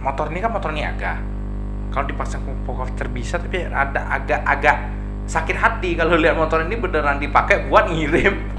motor 0.00 0.30
ini 0.30 0.38
kan 0.38 0.50
motor 0.54 0.70
niaga. 0.70 1.18
Kalau 1.90 2.06
dipasang 2.06 2.40
voucher 2.62 3.10
bisa, 3.10 3.36
tapi 3.36 3.66
ada 3.66 4.00
agak-agak 4.06 4.76
sakit 5.30 5.54
hati 5.54 5.94
kalau 5.94 6.18
lihat 6.18 6.34
motor 6.34 6.66
ini 6.66 6.74
beneran 6.74 7.22
dipakai 7.22 7.70
buat 7.70 7.86
ngirim. 7.86 8.58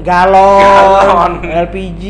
Galon, 0.00 0.64
Galon. 0.64 1.32
LPG. 1.44 2.02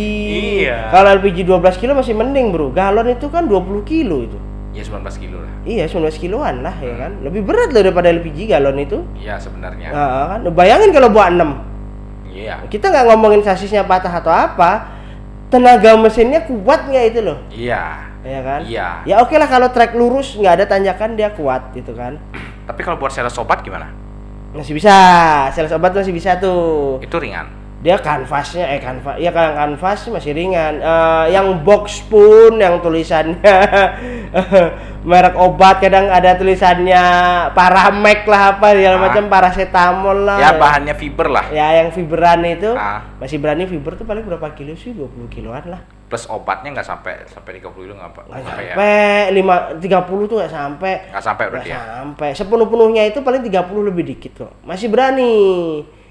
Iya. 0.62 0.94
Kalau 0.94 1.18
LPG 1.18 1.42
12 1.42 1.82
kilo 1.82 1.92
masih 1.98 2.14
mending, 2.14 2.54
Bro. 2.54 2.70
Galon 2.70 3.10
itu 3.10 3.26
kan 3.26 3.50
20 3.50 3.82
kilo 3.82 4.22
itu. 4.22 4.38
Ya 4.70 4.86
19 4.86 5.02
kilo 5.18 5.42
lah. 5.42 5.50
Iya, 5.66 5.90
19 5.90 6.14
kiloan 6.22 6.62
lah 6.62 6.76
ya 6.78 6.94
kan. 6.94 7.18
Lebih 7.26 7.42
berat 7.42 7.74
loh 7.74 7.82
daripada 7.82 8.06
LPG 8.12 8.46
galon 8.46 8.78
itu. 8.78 9.02
Iya 9.18 9.40
sebenarnya. 9.40 9.88
Nah, 9.90 10.24
kan 10.36 10.40
bayangin 10.54 10.94
kalau 10.94 11.10
buat 11.10 11.32
6. 11.32 11.58
Iya. 12.30 12.62
Kita 12.70 12.92
nggak 12.92 13.04
ngomongin 13.10 13.40
sasisnya 13.42 13.82
patah 13.82 14.12
atau 14.12 14.30
apa. 14.30 14.94
Tenaga 15.48 15.96
mesinnya 15.96 16.42
kuat 16.42 16.90
nggak 16.90 17.04
itu 17.14 17.20
loh, 17.22 17.38
Iya. 17.54 17.82
ya 18.26 18.40
kan? 18.42 18.60
Iya. 18.66 18.88
Ya 19.06 19.14
oke 19.22 19.38
lah 19.38 19.46
kalau 19.46 19.70
trek 19.70 19.94
lurus 19.94 20.34
nggak 20.34 20.58
ada 20.58 20.64
tanjakan 20.66 21.14
dia 21.14 21.30
kuat 21.30 21.70
gitu 21.70 21.94
kan. 21.94 22.18
Tapi 22.66 22.80
kalau 22.82 22.98
buat 22.98 23.14
sales 23.14 23.30
sobat 23.30 23.62
gimana? 23.62 23.88
Masih 24.52 24.74
bisa, 24.74 24.96
sales 25.52 25.70
obat 25.70 25.92
masih 25.92 26.10
bisa 26.10 26.34
tuh. 26.36 26.98
Itu 26.98 27.16
ringan. 27.16 27.46
Dia 27.76 28.00
kanvasnya 28.00 28.66
eh 28.66 28.80
kanvas, 28.80 29.20
ya 29.20 29.30
kalau 29.30 29.52
kanvas 29.54 30.08
masih 30.08 30.32
ringan. 30.32 30.80
Eh, 30.80 31.24
yang 31.30 31.62
box 31.62 32.02
pun 32.08 32.56
yang 32.56 32.80
tulisannya 32.80 33.36
merek 35.06 35.38
obat 35.38 35.78
kadang 35.78 36.10
ada 36.10 36.34
tulisannya 36.34 37.04
Paramek 37.54 38.26
lah 38.26 38.56
apa 38.56 38.74
segala 38.74 38.96
Ah. 38.96 39.02
macam 39.06 39.24
paracetamol 39.28 40.18
lah. 40.24 40.38
Ya 40.40 40.50
bahannya 40.56 40.94
fiber 40.96 41.28
lah. 41.30 41.46
Ya 41.52 41.78
yang 41.78 41.92
fiberan 41.92 42.42
itu 42.42 42.74
Ah. 42.74 43.06
masih 43.20 43.38
berani 43.38 43.68
fiber 43.68 43.94
tuh 43.94 44.02
paling 44.02 44.24
berapa 44.24 44.50
kilo 44.56 44.74
sih? 44.74 44.90
20 44.90 45.28
kiloan 45.30 45.62
lah. 45.68 45.80
Plus 46.06 46.22
obatnya 46.26 46.70
nggak 46.70 46.86
sampai 46.86 47.26
sampai 47.26 47.58
30 47.58 47.66
kilo 47.76 47.92
nggak 47.92 48.08
apa- 48.08 48.22
Nggak 48.22 48.30
nggak 48.32 48.46
sampai 48.46 48.62
ya? 48.62 48.72
sampai 48.72 48.94
lima 49.32 49.54
tiga 49.76 49.98
puluh 50.02 50.24
tuh 50.24 50.36
nggak 50.38 50.52
sampai. 50.52 50.92
Nggak 51.08 51.24
sampai 51.24 51.44
berarti 51.48 51.68
ya. 51.68 51.80
sampai. 51.82 52.28
Sepenuh 52.32 52.66
penuhnya 52.66 53.02
itu 53.04 53.18
paling 53.20 53.42
30 53.42 53.50
lebih 53.84 54.04
dikit 54.06 54.32
kok. 54.38 54.52
Masih 54.62 54.86
berani. 54.86 55.34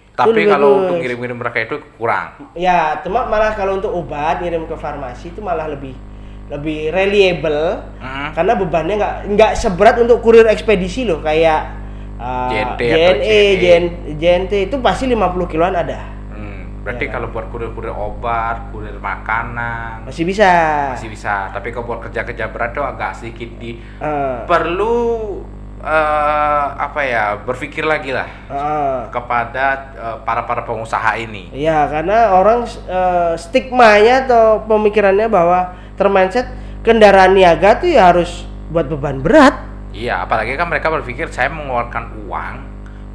Itu 0.06 0.20
Tapi 0.22 0.42
kalau 0.46 0.70
bagus. 0.70 0.84
untuk 0.86 0.96
ngirim-ngirim 0.98 1.38
mereka 1.38 1.58
itu 1.62 1.76
kurang. 1.94 2.28
Ya, 2.54 2.80
cuma 3.00 3.24
malah 3.26 3.52
kalau 3.52 3.76
untuk 3.76 3.92
obat 3.92 4.40
ngirim 4.40 4.64
ke 4.64 4.74
farmasi 4.74 5.30
itu 5.30 5.40
malah 5.40 5.66
lebih 5.66 5.96
lebih 6.46 6.88
reliable 6.90 7.82
Hmm. 7.98 8.30
karena 8.32 8.54
bebannya 8.54 8.96
nggak 8.96 9.16
nggak 9.30 9.52
seberat 9.54 9.98
untuk 9.98 10.22
kurir 10.22 10.46
ekspedisi 10.46 11.02
loh 11.04 11.18
kayak 11.18 11.74
uh, 12.16 12.48
JNT 12.48 12.82
atau 12.86 13.00
JNE, 13.12 13.18
JNE. 13.18 13.58
JN, 13.58 13.84
JNT 14.14 14.54
itu 14.64 14.76
pasti 14.78 15.04
50 15.06 15.20
kiloan 15.48 15.74
ada. 15.74 16.15
Berarti 16.86 17.10
Ya. 17.10 17.12
kalau 17.12 17.34
buat 17.34 17.50
kurir-kurir 17.50 17.90
obat, 17.90 18.70
kurir 18.70 18.94
makanan 18.96 20.06
Masih 20.06 20.22
bisa. 20.22 20.46
masih 20.94 21.10
bisa. 21.10 21.50
Tapi 21.50 21.74
kalau 21.74 21.90
buat 21.90 22.00
kerja-kerja 22.00 22.46
berat 22.48 22.72
tuh 22.72 22.86
agak 22.86 23.18
sedikit 23.18 23.50
di 23.58 23.82
Eh, 23.98 24.38
perlu 24.46 25.42
eh, 25.82 26.66
apa 26.72 27.02
ya 27.02 27.38
berpikir 27.38 27.82
lagi 27.82 28.10
lah 28.10 28.30
Heeh. 28.48 28.98
kepada 29.10 29.66
eh, 29.92 30.18
para 30.22 30.46
para 30.46 30.62
pengusaha 30.62 31.18
ini. 31.18 31.50
Iya, 31.52 31.90
karena 31.90 32.30
orang 32.32 32.70
eh, 32.70 33.34
stigmanya 33.36 34.24
atau 34.24 34.62
pemikirannya 34.62 35.26
bahwa 35.26 35.74
termindset 35.94 36.46
kendaraan 36.82 37.34
niaga 37.34 37.78
tuh 37.78 37.90
ya 37.90 38.14
harus 38.14 38.46
buat 38.70 38.86
beban 38.86 39.26
berat. 39.26 39.58
Iya, 39.90 40.22
apalagi 40.22 40.54
kan 40.54 40.68
mereka 40.68 40.92
berpikir 40.92 41.30
saya 41.30 41.50
mengeluarkan 41.50 42.14
uang 42.24 42.56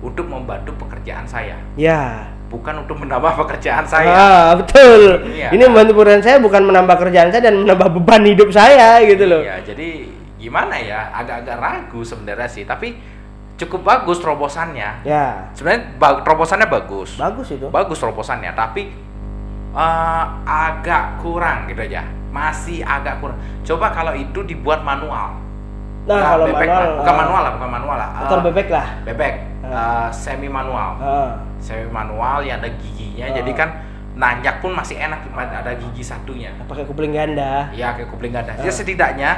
untuk 0.00 0.24
membantu 0.24 0.72
pekerjaan 0.76 1.22
saya, 1.22 1.54
Ya. 1.76 2.24
Bukan 2.50 2.82
untuk 2.82 2.98
menambah 2.98 3.32
pekerjaan 3.40 3.86
saya. 3.86 4.10
Ah, 4.10 4.48
betul. 4.52 5.22
Iya. 5.24 5.54
Ini 5.54 5.62
membantu 5.64 5.96
pekerjaan 5.96 6.20
saya 6.20 6.36
bukan 6.36 6.66
menambah 6.66 6.96
kerjaan 6.98 7.30
saya 7.30 7.42
dan 7.42 7.62
menambah 7.62 7.88
beban 7.94 8.26
hidup 8.26 8.50
saya 8.50 8.98
gitu 9.02 9.24
loh. 9.24 9.40
Iya, 9.40 9.62
jadi 9.64 9.88
gimana 10.36 10.74
ya? 10.76 11.14
Agak-agak 11.14 11.56
ragu 11.56 12.02
sebenarnya 12.02 12.44
sih, 12.44 12.64
tapi 12.64 12.98
cukup 13.54 13.80
bagus 13.82 14.18
terobosannya. 14.18 15.04
Ya. 15.04 15.48
Sebenarnya 15.52 15.94
ba- 15.94 16.20
terobosannya 16.20 16.66
bagus. 16.66 17.14
Bagus 17.14 17.48
itu. 17.50 17.70
Bagus 17.70 17.96
terobosannya, 17.96 18.50
tapi 18.52 18.90
eh, 19.70 20.24
agak 20.44 21.20
kurang 21.20 21.64
gitu 21.64 21.80
aja. 21.80 22.02
Masih 22.30 22.80
agak 22.80 23.18
kurang. 23.18 23.38
Coba 23.62 23.90
kalau 23.90 24.10
itu 24.12 24.42
dibuat 24.42 24.80
manual. 24.80 25.38
Nah, 26.00 26.16
Nggak 26.16 26.26
kalau 26.26 26.44
bebek 26.46 26.58
manual, 26.64 26.80
lah. 26.80 26.96
bukan 26.96 27.12
ah, 27.12 27.18
manual 27.20 27.40
lah, 27.40 27.52
bukan 27.52 27.70
manual 27.70 27.96
lah. 27.96 28.08
motor 28.16 28.38
Eh, 28.38 28.44
bebek 28.48 28.68
lah. 28.68 28.86
bebek, 29.04 29.34
Ah. 29.60 30.08
semi 30.08 30.48
manual. 30.48 30.96
Ah. 31.00 31.36
Semi 31.60 31.84
manual 31.88 32.40
yang 32.42 32.60
ada 32.64 32.70
giginya, 32.72 33.28
Ah. 33.28 33.36
jadi 33.36 33.52
kan 33.52 33.68
nanjak 34.16 34.60
pun 34.60 34.72
masih 34.74 34.96
enak 34.98 35.24
ada 35.32 35.72
gigi 35.76 36.02
satunya. 36.04 36.50
pakai 36.66 36.84
kupling 36.84 37.12
ganda. 37.12 37.68
Ya 37.72 37.92
kayak 37.94 38.08
kupling 38.10 38.32
ganda. 38.32 38.52
Ah. 38.52 38.60
Jadi 38.60 38.72
setidaknya 38.72 39.30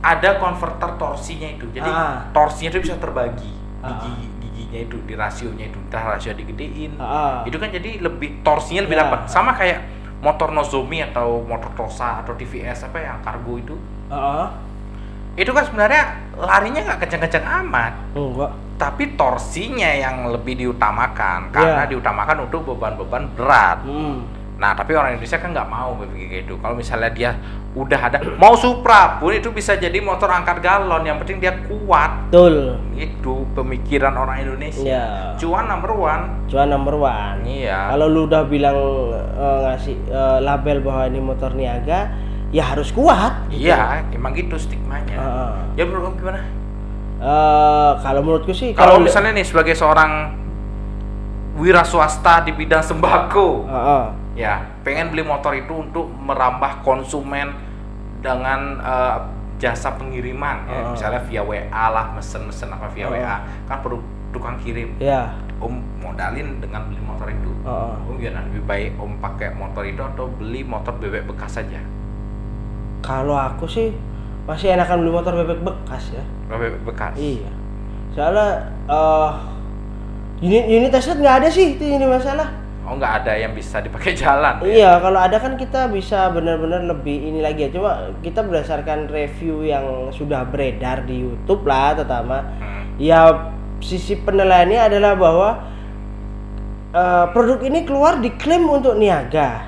ada 0.00 0.36
konverter 0.38 0.94
torsinya 0.96 1.48
itu. 1.48 1.66
Jadi 1.74 1.90
Ah. 1.90 2.28
torsinya 2.30 2.74
itu 2.76 2.80
bisa 2.86 2.96
terbagi. 2.98 3.52
Ah. 3.82 4.00
Gigi 4.00 4.26
giginya 4.40 4.80
itu 4.86 4.96
di 5.02 5.14
rasionya 5.18 5.66
itu 5.70 5.78
entah 5.80 6.14
rasio 6.14 6.32
digedein. 6.32 6.94
Ah. 6.98 7.42
Itu 7.44 7.58
kan 7.58 7.70
jadi 7.70 7.98
lebih 8.00 8.40
torsinya 8.42 8.86
lebih 8.86 8.96
Ya. 8.96 9.02
dapat. 9.06 9.20
Sama 9.26 9.54
kayak 9.54 9.82
motor 10.22 10.54
Nozomi 10.54 11.04
atau 11.04 11.44
motor 11.44 11.68
Tosa 11.76 12.24
atau 12.24 12.32
TVS 12.32 12.86
apa 12.86 12.96
yang 12.96 13.20
kargo 13.20 13.60
itu. 13.60 13.76
Heeh. 14.08 14.46
Itu 15.36 15.50
kan 15.50 15.66
sebenarnya 15.66 16.02
larinya 16.38 16.80
nggak 16.80 16.98
kencang-kencang 17.04 17.44
amat. 17.66 17.92
Enggak. 18.14 18.52
Tapi 18.74 19.14
torsinya 19.14 19.86
yang 19.88 20.28
lebih 20.28 20.58
diutamakan 20.58 21.54
karena 21.54 21.86
Ya. 21.86 21.90
diutamakan 21.90 22.44
untuk 22.44 22.66
beban-beban 22.66 23.30
berat. 23.32 23.86
Hmm. 23.86 24.26
Nah, 24.54 24.70
tapi 24.70 24.94
orang 24.94 25.14
Indonesia 25.14 25.38
kan 25.38 25.50
nggak 25.50 25.66
mau 25.66 25.98
kayak 25.98 26.46
gitu. 26.46 26.54
Kalau 26.58 26.74
misalnya 26.74 27.10
dia 27.10 27.30
udah 27.74 28.00
ada 28.06 28.18
mau 28.38 28.54
Supra 28.54 29.18
pun 29.18 29.34
itu 29.34 29.50
bisa 29.50 29.74
jadi 29.74 29.98
motor 29.98 30.30
angkat 30.30 30.62
galon, 30.62 31.02
yang 31.02 31.18
penting 31.18 31.42
dia 31.42 31.58
kuat. 31.66 32.30
Betul. 32.30 32.78
Itu 32.94 33.46
pemikiran 33.52 34.14
orang 34.14 34.46
Indonesia. 34.46 34.86
Ya. 34.86 35.06
Cuan 35.34 35.66
number 35.66 35.90
one. 35.90 36.46
Cuan 36.46 36.70
number 36.70 36.94
one. 36.94 37.42
Iya. 37.42 37.90
Kalau 37.90 38.06
lu 38.06 38.26
udah 38.26 38.46
bilang 38.46 38.78
eh, 39.14 39.58
ngasih 39.66 39.96
eh, 40.06 40.38
label 40.38 40.76
bahwa 40.82 41.02
ini 41.04 41.18
motor 41.18 41.50
niaga, 41.50 42.14
ya 42.50 42.62
harus 42.64 42.94
kuat. 42.94 43.50
gitu. 43.50 43.70
Iya, 43.70 44.06
emang 44.10 44.34
gitu 44.34 44.54
stigmanya. 44.54 45.18
Heeh. 45.18 45.52
Ya 45.74 45.84
menurut 45.84 46.14
gimana? 46.14 46.46
Eh, 47.14 47.92
kalau 48.02 48.20
menurutku 48.20 48.50
sih 48.50 48.74
Kalau 48.74 48.98
misalnya 48.98 49.32
nih 49.32 49.46
sebagai 49.46 49.72
seorang 49.72 50.34
wira 51.54 51.86
swasta 51.86 52.42
di 52.42 52.50
bidang 52.50 52.82
sembako, 52.82 53.64
Heeh. 53.64 54.04
ya 54.34 54.54
pengen 54.82 55.14
beli 55.14 55.22
motor 55.22 55.54
itu 55.54 55.70
untuk 55.70 56.10
merambah 56.10 56.82
konsumen 56.82 57.54
dengan 58.18 58.82
eh, 58.82 59.16
jasa 59.56 59.94
pengiriman 59.94 60.66
ya. 60.66 60.74
Heeh. 60.74 60.90
misalnya 60.90 61.20
via 61.24 61.42
WA 61.46 61.62
lah 61.88 62.10
mesen-mesen 62.12 62.68
apa 62.68 62.90
via 62.90 63.06
Heeh. 63.06 63.22
WA 63.22 63.36
kan 63.64 63.78
perlu 63.80 64.02
tukang 64.34 64.58
kirim 64.58 64.98
ya. 64.98 65.30
om 65.62 65.78
modalin 66.02 66.58
dengan 66.58 66.90
beli 66.90 66.98
motor 67.00 67.30
itu 67.30 67.54
Heeh. 67.62 67.94
om 68.04 68.14
gimana 68.18 68.42
lebih 68.50 68.62
baik 68.66 68.90
om 68.98 69.14
pakai 69.16 69.54
motor 69.54 69.86
itu 69.86 70.02
atau 70.02 70.26
beli 70.26 70.66
motor 70.66 70.92
bebek 70.98 71.24
bekas 71.24 71.56
saja 71.56 71.78
Kalau 73.00 73.38
aku 73.38 73.70
sih 73.70 73.94
masih 74.44 74.70
enakan 74.70 75.00
beli 75.00 75.10
motor 75.10 75.32
bebek 75.34 75.60
bekas 75.60 76.04
ya. 76.10 76.24
bebek 76.48 76.80
bekas 76.84 77.14
Iya. 77.16 77.50
Soalnya 78.12 78.48
eh 78.86 79.30
unit 80.40 80.64
unit 80.66 80.90
Tesla 80.90 81.14
nggak 81.14 81.36
ada 81.40 81.48
sih 81.48 81.74
itu 81.74 81.84
ini 81.84 82.04
masalah. 82.04 82.48
oh 82.84 82.92
nggak 82.94 83.24
ada 83.24 83.32
yang 83.34 83.56
bisa 83.56 83.80
dipakai 83.80 84.12
jalan 84.20 84.60
ya? 84.60 84.68
Iya, 84.68 84.90
kalau 85.00 85.16
ada 85.16 85.40
kan 85.40 85.56
kita 85.56 85.88
bisa 85.88 86.28
benar-benar 86.28 86.84
lebih 86.84 87.16
ini 87.24 87.40
lagi 87.40 87.64
ya. 87.64 87.70
Cuma 87.72 87.90
kita 88.20 88.40
berdasarkan 88.40 89.08
review 89.08 89.64
yang 89.64 89.82
sudah 90.10 90.44
beredar 90.44 91.00
di 91.02 91.24
YouTube 91.24 91.64
lah, 91.64 91.96
terutama 91.96 92.44
Hmm. 92.60 92.84
ya 92.94 93.48
sisi 93.80 94.16
penilaiannya 94.16 94.80
adalah 94.84 95.16
bahwa 95.16 95.48
eh, 96.92 97.24
produk 97.32 97.58
ini 97.64 97.82
keluar 97.82 98.20
diklaim 98.20 98.68
untuk 98.68 98.94
niaga. 98.94 99.64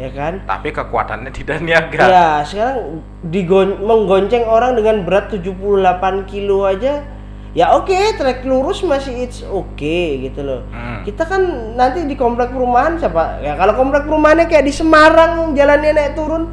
Ya 0.00 0.08
kan? 0.12 0.40
tapi 0.48 0.72
kekuatannya 0.72 1.30
tidak 1.32 1.60
niaga 1.60 2.04
Ya, 2.08 2.28
sekarang 2.42 3.04
digon 3.28 3.84
menggonceng 3.84 4.48
orang 4.48 4.76
dengan 4.76 5.04
berat 5.04 5.28
78 5.28 6.24
kilo 6.28 6.64
aja. 6.64 7.04
Ya 7.52 7.76
oke, 7.76 8.16
trek 8.16 8.48
lurus 8.48 8.80
masih 8.80 9.28
it's 9.28 9.44
oke 9.44 9.96
gitu 10.24 10.40
loh. 10.40 10.64
Hmm. 10.72 11.04
Kita 11.04 11.28
kan 11.28 11.76
nanti 11.76 12.08
di 12.08 12.16
komplek 12.16 12.48
perumahan 12.48 12.96
siapa? 12.96 13.44
Ya 13.44 13.52
kalau 13.60 13.76
komplek 13.76 14.08
perumahannya 14.08 14.48
kayak 14.48 14.64
di 14.64 14.72
Semarang 14.72 15.52
jalannya 15.52 15.92
naik 15.92 16.16
turun 16.16 16.48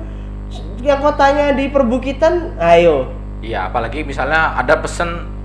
yang 0.83 0.99
kotanya 0.99 1.55
di 1.55 1.71
perbukitan, 1.71 2.55
ayo. 2.59 3.11
Iya, 3.39 3.71
apalagi 3.71 4.03
misalnya 4.03 4.59
ada 4.59 4.79
pesen 4.83 5.38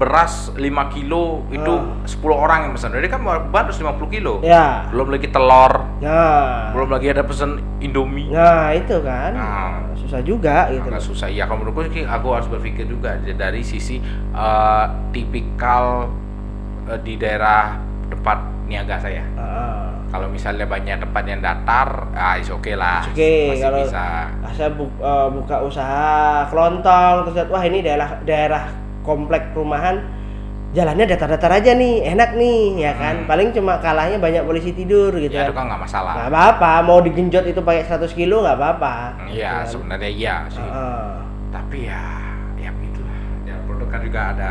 beras 0.00 0.48
5 0.50 0.64
kilo 0.88 1.44
itu 1.50 1.68
Ah. 1.70 2.08
10 2.08 2.32
orang 2.34 2.58
yang 2.64 2.72
pesan. 2.72 2.90
Jadi 2.90 3.06
kan 3.06 3.20
beban 3.20 3.68
harus 3.68 3.76
50 3.76 4.08
kilo. 4.08 4.40
Ya. 4.40 4.88
Belum 4.88 5.12
lagi 5.12 5.28
telur, 5.28 6.00
Nah. 6.00 6.72
belum 6.72 6.88
lagi 6.88 7.12
ada 7.12 7.20
pesen 7.20 7.60
Indomie. 7.78 8.32
Nah, 8.32 8.72
itu 8.72 8.96
kan. 9.00 9.30
Nah. 9.30 9.92
Susah 9.92 10.24
juga 10.24 10.72
gitu. 10.72 10.88
Agak 10.88 10.96
loh. 10.96 11.08
susah. 11.12 11.28
Ya 11.28 11.44
kalau 11.44 11.60
menurutku 11.60 11.92
sih 11.92 12.02
aku 12.02 12.32
harus 12.32 12.48
berpikir 12.48 12.88
juga 12.88 13.14
dari 13.20 13.60
sisi 13.60 14.00
eh, 14.32 14.84
tipikal 15.12 16.08
eh, 16.86 16.96
di 16.98 17.14
daerah 17.14 17.76
tempat 18.08 18.38
niaga 18.64 18.96
saya. 18.96 19.20
Ah. 19.36 19.92
Kalau 20.08 20.26
misalnya 20.26 20.64
banyak 20.64 20.96
tempat 20.98 21.22
yang 21.22 21.38
datar, 21.38 21.86
ah 22.10 22.34
is 22.34 22.48
oke 22.48 22.72
lah. 22.72 23.04
It's 23.04 23.12
okay, 23.12 23.40
Masih 23.52 23.62
kalau- 23.62 23.78
bisa. 23.84 24.04
Ah, 24.40 24.50
saya 24.50 24.70
bu- 24.72 24.96
eh, 24.98 25.28
buka 25.30 25.56
usaha 25.60 26.08
kelontong 26.48 27.28
terus 27.28 27.46
wah 27.46 27.62
ini 27.62 27.78
daerah 27.78 28.18
daerah 28.24 28.64
komplek 29.02 29.50
perumahan 29.50 30.00
jalannya 30.70 31.02
datar-datar 31.04 31.50
aja 31.52 31.74
nih 31.74 32.06
enak 32.06 32.30
nih 32.32 32.60
ya 32.80 32.92
kan 32.94 33.14
Hmm. 33.16 33.26
paling 33.26 33.50
cuma 33.50 33.78
kalahnya 33.78 34.16
banyak 34.16 34.42
polisi 34.42 34.70
tidur 34.70 35.10
gitu 35.12 35.32
Ya 35.32 35.42
itu 35.42 35.50
kan 35.50 35.66
kan 35.66 35.68
nggak 35.68 35.82
masalah. 35.82 36.12
nggak 36.14 36.28
apa-apa 36.28 36.72
mau 36.80 36.98
digenjot 36.98 37.42
itu 37.44 37.58
pakai 37.58 37.82
100 37.82 38.12
kilo 38.12 38.40
nggak 38.40 38.54
apa-apa 38.54 38.94
Iya, 39.26 39.26
Gitu 39.26 39.42
kan. 39.42 39.66
sebenarnya 39.66 40.10
iya 40.10 40.34
sih. 40.46 40.62
Heeh. 40.62 41.10
tapi 41.50 41.78
ya 41.82 42.02
ya 42.56 42.70
begitulah 42.70 43.18
ya 43.42 43.56
produk 43.60 43.88
kan 43.88 44.00
juga 44.00 44.20
ada 44.30 44.48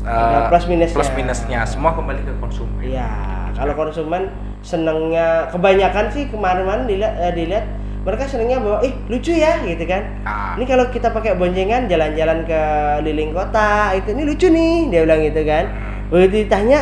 eh, 0.00 0.40
plus 0.46 0.64
minusnya. 0.64 0.94
plus 0.94 1.10
minusnya 1.12 1.60
semua 1.64 1.90
kembali 1.90 2.20
ke 2.22 2.32
konsumen 2.38 2.80
Iya, 2.80 3.10
kalau 3.52 3.74
konsumen 3.74 4.22
senengnya 4.62 5.50
kebanyakan 5.50 6.06
sih 6.08 6.28
kemarin-kemarin 6.28 6.84
dilihat, 6.86 7.14
eh, 7.18 7.32
dilihat 7.34 7.66
mereka 8.00 8.24
senengnya 8.24 8.58
bahwa 8.64 8.80
ih 8.80 8.96
lucu 9.12 9.36
ya 9.36 9.60
gitu 9.60 9.84
kan. 9.84 10.02
Ah, 10.24 10.56
ini 10.56 10.64
kalau 10.64 10.88
kita 10.88 11.12
pakai 11.12 11.36
boncengan 11.36 11.84
jalan-jalan 11.84 12.48
ke 12.48 12.60
liling 13.04 13.36
kota 13.36 13.92
itu 13.92 14.16
ini 14.16 14.22
lucu 14.24 14.46
nih 14.48 14.88
dia 14.88 15.00
bilang 15.04 15.20
gitu 15.20 15.42
kan. 15.44 15.64
Hmm, 15.68 16.08
begitu 16.08 16.48
ditanya 16.48 16.80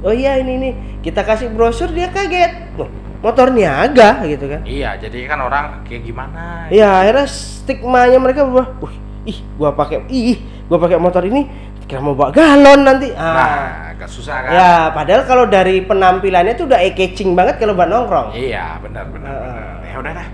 oh 0.00 0.14
iya 0.16 0.40
ini 0.40 0.52
nih 0.56 0.72
kita 1.04 1.20
kasih 1.20 1.52
brosur 1.52 1.92
dia 1.92 2.08
kaget. 2.08 2.80
Loh, 2.80 2.88
motor 3.20 3.52
niaga 3.52 4.24
gitu 4.24 4.48
kan. 4.48 4.64
Iya 4.64 4.96
jadi 4.96 5.28
kan 5.28 5.44
orang 5.44 5.84
kayak 5.84 6.02
gimana? 6.08 6.68
Ya 6.72 7.04
akhirnya 7.04 7.28
stigmanya 7.28 8.16
mereka 8.16 8.48
bahwa 8.48 8.72
wih 8.80 8.96
ih 9.28 9.38
gua 9.60 9.76
pakai 9.76 10.00
ih 10.08 10.40
gua 10.64 10.80
pakai 10.80 10.96
motor 10.96 11.28
ini 11.28 11.44
kira 11.84 12.00
mau 12.00 12.16
bawa 12.16 12.32
galon 12.32 12.88
nanti. 12.88 13.12
Ah. 13.12 13.36
Nah 13.36 13.83
agak 13.94 14.10
susah 14.10 14.36
kan? 14.44 14.50
Ya 14.50 14.72
padahal 14.90 15.22
kalau 15.24 15.44
dari 15.46 15.80
penampilannya 15.86 16.58
tuh 16.58 16.66
udah 16.66 16.82
eye 16.82 16.92
catching 16.92 17.32
banget 17.38 17.62
kalau 17.62 17.78
buat 17.78 17.86
nongkrong. 17.86 18.34
Iya 18.34 18.82
benar 18.82 19.06
benar 19.08 19.34
benar. 19.38 19.64
ya 19.86 19.96
udah 20.02 20.12
dah. 20.12 20.28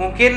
Mungkin 0.00 0.32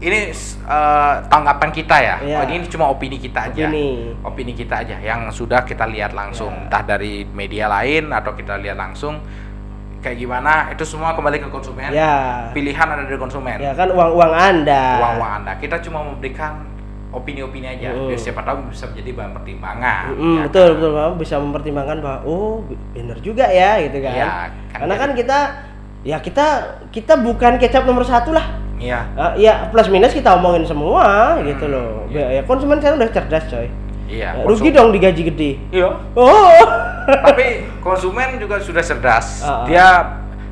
ini 0.00 0.32
eh, 0.32 1.14
tanggapan 1.28 1.70
kita 1.74 1.96
ya. 2.00 2.16
Iya. 2.24 2.36
Oh, 2.40 2.44
ini 2.48 2.64
cuma 2.70 2.88
opini 2.88 3.20
kita 3.20 3.52
aja. 3.52 3.68
Opini. 3.68 4.16
opini 4.24 4.52
kita 4.56 4.74
aja. 4.86 4.96
Yang 4.96 5.36
sudah 5.36 5.66
kita 5.66 5.84
lihat 5.90 6.16
langsung. 6.16 6.54
Ya. 6.54 6.60
entah 6.66 6.82
dari 6.86 7.26
media 7.28 7.68
lain 7.68 8.14
atau 8.14 8.32
kita 8.32 8.56
lihat 8.56 8.78
langsung. 8.80 9.20
Kayak 10.00 10.16
gimana? 10.16 10.72
Itu 10.72 10.88
semua 10.88 11.12
kembali 11.12 11.44
ke 11.44 11.52
konsumen. 11.52 11.92
Ya 11.92 12.48
pilihan 12.56 12.88
ada 12.88 13.04
dari 13.04 13.20
konsumen. 13.20 13.60
Ya 13.60 13.76
kan 13.76 13.92
uang 13.92 14.16
uang 14.16 14.32
anda. 14.32 14.84
Uang 14.96 15.14
uang 15.20 15.32
anda. 15.44 15.52
Kita 15.60 15.76
cuma 15.84 16.00
memberikan 16.00 16.69
opini-opini 17.10 17.66
aja 17.68 17.90
Mm. 17.90 18.06
biar 18.06 18.20
siapa 18.20 18.40
tahu 18.40 18.70
bisa 18.70 18.86
menjadi 18.86 19.10
bahan 19.12 19.32
pertimbangan 19.32 20.02
Mm, 20.12 20.36
ya 20.36 20.42
betul 20.46 20.62
kan? 20.64 20.74
betul 20.74 20.90
Bapak 20.92 21.14
bisa 21.18 21.34
mempertimbangkan 21.36 21.98
bahwa 21.98 22.18
oh 22.24 22.62
bener 22.92 23.18
juga 23.18 23.44
ya 23.44 23.78
gitu 23.80 23.98
kan 23.98 24.14
Iya, 24.14 24.26
kan 24.70 24.78
karena 24.78 24.94
kan 24.96 25.10
kita 25.12 25.38
ya 26.00 26.16
kita 26.16 26.46
kita 26.88 27.14
bukan 27.18 27.52
kecap 27.56 27.82
nomor 27.82 28.02
satu 28.02 28.30
lah 28.30 28.46
iya 28.76 29.04
Ah, 29.12 29.34
ya 29.34 29.68
plus 29.68 29.86
minus 29.86 30.10
kita 30.10 30.32
omongin 30.32 30.64
semua 30.64 31.02
gitu 31.42 31.66
loh 31.66 32.06
iya. 32.06 32.30
ya 32.30 32.42
konsumen 32.42 32.78
sekarang 32.78 32.96
udah 32.96 33.10
cerdas 33.10 33.44
coy 33.46 33.68
Iya, 34.06 34.34
Eh, 34.34 34.42
Rugi 34.42 34.74
dong 34.74 34.90
digaji 34.90 35.22
gede. 35.24 35.50
Iya. 35.70 35.86
Oh. 36.18 36.50
Tapi 37.22 37.62
konsumen 37.78 38.42
juga 38.42 38.58
sudah 38.58 38.82
cerdas. 38.82 39.38
Ah, 39.40 39.62
ah. 39.62 39.64
Dia 39.64 39.86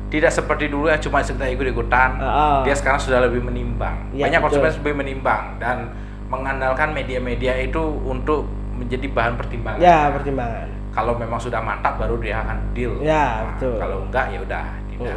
tidak 0.07 0.31
seperti 0.31 0.71
dulu 0.71 0.87
yang 0.87 0.95
cuma 0.97 1.19
sekedar 1.19 1.51
ikut-ikutan. 1.51 2.09
Ah, 2.17 2.23
ah. 2.23 2.57
Dia 2.63 2.71
sekarang 2.71 2.95
sudah 2.97 3.19
lebih 3.19 3.43
menimbang. 3.43 3.99
Iya, 4.09 4.31
Banyak 4.31 4.39
betul. 4.39 4.63
konsumen 4.63 4.71
lebih 4.79 4.95
menimbang 4.95 5.43
dan 5.59 5.91
mengandalkan 6.29 6.93
media-media 6.93 7.57
itu 7.59 7.81
untuk 8.01 8.45
menjadi 8.77 9.09
bahan 9.09 9.33
pertimbangan. 9.35 9.81
ya, 9.81 10.07
pertimbangan. 10.09 10.67
Kalau 10.89 11.13
memang 11.13 11.37
sudah 11.37 11.59
mantap 11.59 11.97
baru 11.97 12.17
dia 12.17 12.39
akan 12.39 12.57
deal. 12.71 12.97
Ya, 12.99 13.43
Nah, 13.43 13.53
betul. 13.53 13.75
Kalau 13.77 13.97
enggak 14.05 14.25
ya 14.29 14.39
udah 14.39 14.65
tidak. 14.89 15.15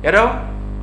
Ya 0.00 0.10
dong. 0.12 0.32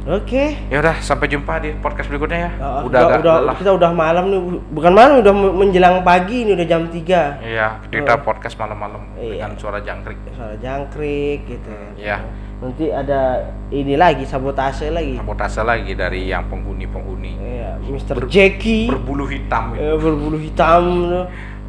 Oke. 0.04 0.60
Ya 0.68 0.84
udah 0.84 1.00
sampai 1.00 1.32
jumpa 1.32 1.64
di 1.64 1.72
podcast 1.80 2.12
berikutnya 2.12 2.40
ya. 2.44 2.52
Uh, 2.60 2.84
udah 2.84 3.24
udah, 3.24 3.36
lelah. 3.40 3.56
kita 3.56 3.72
udah 3.72 3.92
malam 3.96 4.28
nih, 4.28 4.40
bukan 4.70 4.92
malam 4.92 5.24
udah 5.24 5.32
menjelang 5.32 6.04
pagi 6.04 6.44
ini 6.44 6.52
udah 6.52 6.68
jam 6.68 6.92
3 6.92 7.40
Iya, 7.40 7.80
kita 7.88 8.20
podcast 8.20 8.60
malam-malam 8.60 9.00
Iya. 9.16 9.48
dengan 9.48 9.56
suara 9.56 9.80
jangkrik. 9.80 10.20
Suara 10.36 10.60
jangkrik 10.60 11.40
gitu. 11.48 11.72
Iya. 11.96 12.20
Nanti 12.64 12.88
ada 12.88 13.44
ini 13.70 13.94
lagi 13.94 14.24
sabotase 14.24 14.88
lagi. 14.88 15.20
Sabotase 15.20 15.60
lagi 15.62 15.92
dari 15.92 16.32
yang 16.32 16.48
penghuni-penghuni 16.48 17.36
Iya, 17.36 17.76
Mr. 17.84 18.16
Ber- 18.16 18.32
Jackie 18.32 18.88
berbulu 18.88 19.28
hitam 19.28 19.76
itu. 19.76 19.84
eh, 19.84 19.96
berbulu 19.96 20.38
hitam. 20.40 20.84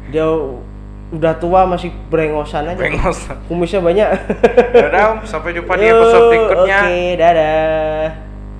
Dia 0.07 0.23
udah 1.05 1.33
tua 1.35 1.67
masih 1.67 1.91
brengosan 2.07 2.65
aja. 2.65 2.79
Bengos. 2.79 3.27
Kumisnya 3.45 3.77
banyak. 3.79 4.07
Ya 4.71 4.85
udah, 4.87 5.03
Om. 5.11 5.17
sampai 5.25 5.51
jumpa 5.51 5.75
di 5.75 5.85
episode 5.85 6.25
berikutnya. 6.29 6.79
Oke, 6.81 6.97
dadah. 7.15 8.03